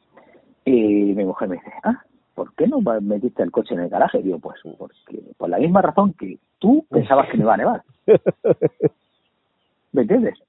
[0.64, 2.02] Y mi mujer me dice, ah,
[2.34, 4.22] ¿por qué no metiste el coche en el garaje?
[4.24, 7.84] Digo, pues porque por la misma razón que tú pensabas que me iba a nevar.
[9.92, 10.40] ¿Me entiendes?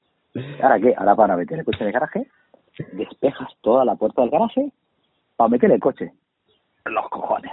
[0.63, 0.95] ¿Ahora qué?
[0.97, 2.29] Ahora para meter el coche en el garaje,
[2.93, 4.71] despejas toda la puerta del garaje
[5.37, 6.13] para meter el coche.
[6.85, 7.53] Los cojones.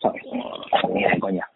[0.00, 0.22] ¿Sabes?
[0.92, 1.46] Ni de coña.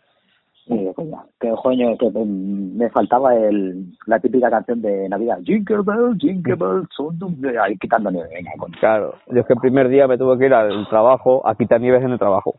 [0.68, 5.38] Que coño, que mm, me faltaba el, la típica canción de Navidad.
[5.44, 8.28] Jingle Bell, Jingle Bell, son de- ahí quitando nieve.
[8.34, 8.74] Venga, coño.
[8.80, 11.80] claro, yo es que el primer día me tuve que ir al trabajo a quitar
[11.80, 12.54] nieves en el trabajo.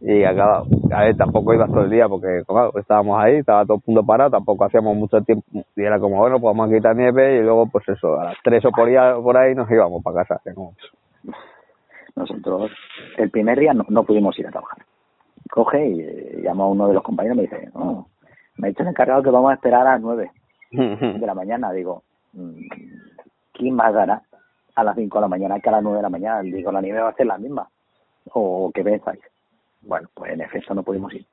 [0.00, 0.62] Y acá,
[0.92, 4.04] a ver, tampoco ibas todo el día porque, claro, estábamos ahí, estaba todo el mundo
[4.06, 5.44] parado, tampoco hacíamos mucho tiempo.
[5.76, 8.36] Y era como, bueno, pues vamos a quitar nieve y luego, pues eso, a las
[8.42, 10.40] tres o por, día, por ahí nos íbamos para casa.
[12.16, 12.70] Nosotros,
[13.18, 14.78] el primer día no, no pudimos ir a trabajar.
[15.58, 18.06] Coge y eh, llama a uno de los compañeros y me dice, no,
[18.58, 20.30] me ha hecho el encargado que vamos a esperar a las nueve
[20.70, 21.72] de la mañana.
[21.72, 22.60] Digo, mm,
[23.54, 24.22] ¿quién más dará
[24.76, 26.42] a las cinco de la mañana que a las nueve de la mañana?
[26.42, 27.68] Digo, la nieve va a ser la misma.
[28.34, 29.18] ¿O qué pensáis?
[29.82, 31.26] Bueno, pues en efecto no pudimos ir.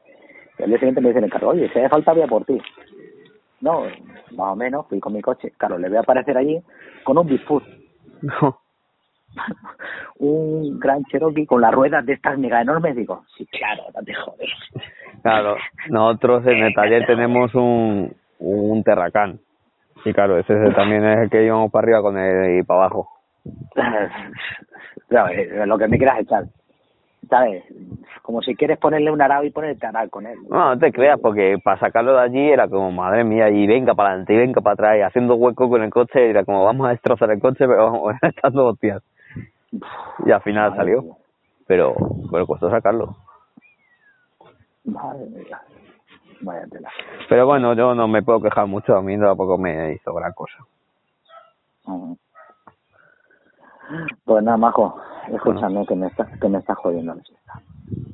[0.58, 2.46] Y al día siguiente me dice el encargado, oye, si hace falta voy a por
[2.46, 2.60] ti.
[3.62, 3.84] No,
[4.32, 5.52] más o menos, fui con mi coche.
[5.56, 6.60] Claro, le voy a aparecer allí
[7.04, 7.64] con un Bigfoot.
[8.24, 8.60] No.
[10.18, 14.14] un gran Cherokee con las ruedas de estas mega enormes, digo, sí, claro, no te
[14.14, 14.50] jodes.
[15.22, 15.58] Claro,
[15.90, 19.40] nosotros en el taller tenemos un, un terracán.
[20.06, 23.10] Y claro, ese también es el que íbamos para arriba con él y para abajo.
[25.08, 26.46] Claro, lo que me quieras echar.
[27.30, 27.64] ¿Sabes?
[28.24, 30.36] Como si quieres ponerle un arado y ponerte arar con él.
[30.50, 33.94] No, no te creas, porque para sacarlo de allí era como, madre mía, y venga
[33.94, 36.88] para adelante y venga para atrás, y haciendo hueco con el coche, era como, vamos
[36.88, 38.52] a destrozar el coche, pero vamos a estar.
[40.26, 41.02] Y al final Madre salió.
[41.02, 41.14] mía.
[41.68, 41.96] Pero,
[42.32, 43.16] pero costó sacarlo.
[44.86, 45.62] Madre mía.
[46.42, 46.90] Vaya tela.
[47.30, 50.58] Pero bueno, yo no me puedo quejar mucho, a mí tampoco me hizo gran cosa.
[54.26, 54.98] Pues nada, Majo,
[55.32, 57.54] escúchame que me está, que me está jodiendo la siesta.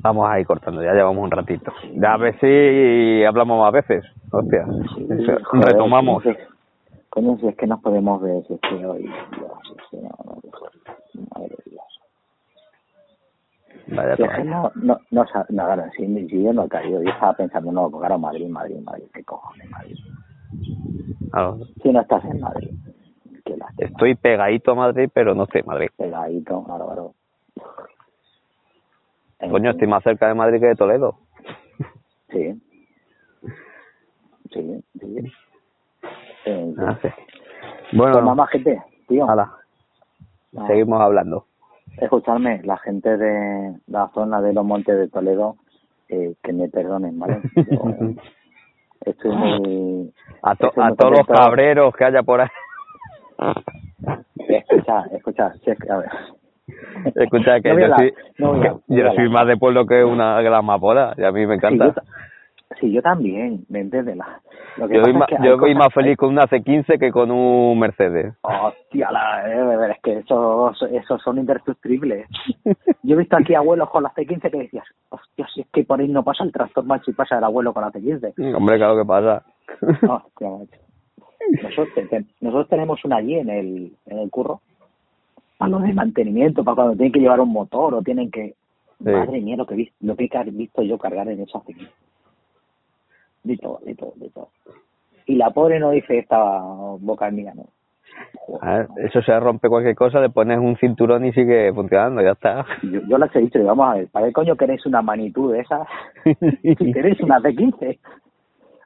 [0.02, 1.72] Vamos a ir cortando, ya llevamos un ratito.
[1.96, 4.04] Ya a ver si hablamos más veces.
[4.32, 6.24] Hostia, Sí, joder, retomamos.
[7.10, 9.52] Coño, si es que nos podemos ver, si es que hoy, Dios,
[9.90, 10.42] si que no, no,
[11.16, 11.84] madre de Dios.
[13.88, 15.46] Vaya no, no, no, claro,
[16.44, 19.70] yo no he caído, yo estaba pensando, no, pues claro, Madrid, Madrid, Madrid, qué cojones,
[19.70, 19.98] Madrid.
[21.32, 22.70] Claro, Si no estás en Madrid,
[23.46, 23.56] qué.
[23.78, 25.90] Estoy pegadito a Madrid, pero no estoy en Madrid.
[25.98, 27.14] Pegadito, bárbaro.
[29.40, 31.18] En Coño, estoy más cerca de Madrid que de Toledo.
[32.30, 32.62] Sí.
[34.52, 35.32] Sí, sí.
[36.78, 37.08] Ah, sí.
[37.94, 39.30] Bueno, Pues más, gente, tío.
[39.30, 39.52] hala,
[40.68, 41.46] Seguimos hablando.
[41.98, 45.56] Escuchadme, la gente de la zona de los Montes de Toledo,
[46.10, 47.38] eh, que me perdonen, ¿vale?
[47.56, 47.96] Yo
[49.06, 50.14] estoy muy...
[50.44, 52.48] A, to- estoy a muy todos los cabreros que haya por ahí.
[54.48, 55.54] Escucha, escucha,
[55.90, 56.10] a ver.
[57.16, 58.64] Escucha que No yo soy, no
[59.24, 61.94] yo más de pueblo que una gran amapola y a mí me Sí, yo, encanta.
[62.02, 62.04] ta-
[62.80, 64.18] sí, yo también, ¿me entiendes?
[64.78, 67.78] Lo que Yo voy, es que yo más feliz con una C15 que con un
[67.80, 68.36] Mercedes.
[68.42, 72.28] Hostia, la, eh, es que esos, esos son indestructibles.
[73.04, 76.00] Yo he visto aquí abuelos con la C15 que decías, hostia, si es que por
[76.00, 78.56] ahí no pasa el tractor macho y pasa el abuelo con la C15.
[78.56, 79.44] Hombre, claro que pasa.
[79.82, 80.82] Hostia, macho.
[81.64, 84.62] Nosotros, nosotros tenemos una allí en el, en el curro
[85.58, 88.56] para lo de mantenimiento, para cuando tienen que llevar un motor o tienen que...
[89.04, 89.10] Sí.
[89.10, 91.90] Madre mía, lo que, lo que he visto yo cargar en esa C15.
[93.44, 94.50] De todo, de todo, de todo.
[95.26, 96.38] Y la pobre no dice esta
[97.00, 97.66] boca mía, ¿no?
[98.46, 102.66] Joder, eso se rompe cualquier cosa, le pones un cinturón y sigue funcionando, ya está.
[102.84, 105.62] Yo, yo les he dicho, vamos a ver, ¿para qué coño queréis una magnitud de
[105.62, 105.88] esas?
[106.78, 108.00] si queréis una C15,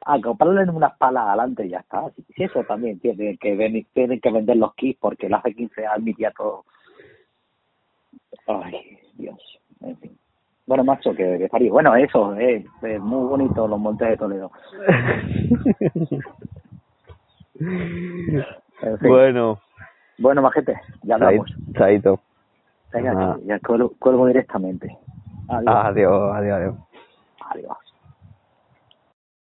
[0.06, 2.10] a comprarle unas palas adelante y ya está.
[2.16, 5.86] Si, si eso también tiene que ven- tienen que vender los kits porque la C15
[5.91, 6.64] admitía todo.
[8.47, 10.18] Ay, Dios, en fin.
[10.68, 11.72] Bueno, macho, que, que parió.
[11.74, 14.51] Bueno, eso, es, es muy bonito los montes de Toledo.
[17.57, 19.09] En fin.
[19.09, 19.59] bueno,
[20.18, 21.49] Bueno, majete, ya hablamos.
[21.74, 22.20] chaito.
[22.91, 23.38] Venga, Ah.
[23.45, 24.97] ya cuelgo, cuelgo directamente.
[25.47, 25.76] Adiós.
[25.76, 26.76] Adiós, adiós, adiós.
[27.51, 27.78] Adiós.